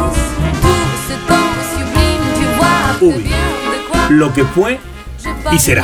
Tout 0.62 0.93
ce 1.08 1.16
temps 1.28 1.55
sublime, 1.74 2.26
tu 2.36 2.45
vois 2.58 2.99
que 2.99 3.05
Uy, 3.05 3.24
bien 3.24 3.38
de 3.72 3.89
quoi 3.89 4.01
lo 4.10 4.34
que 4.34 4.43
fue 4.45 4.80
y 5.51 5.58
será. 5.58 5.84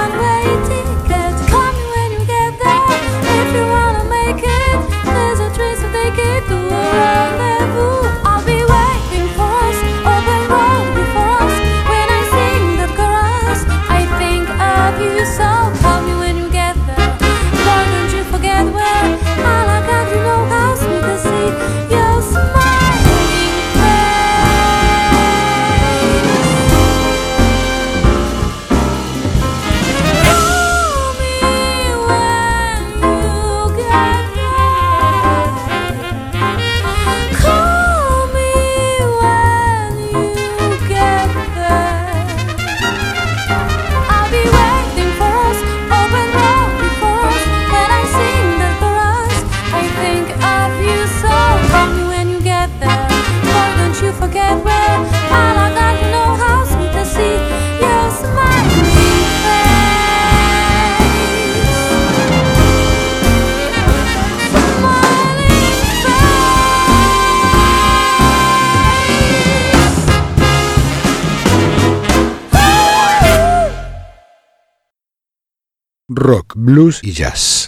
blues 76.61 76.99
y 77.01 77.11
jazz. 77.11 77.51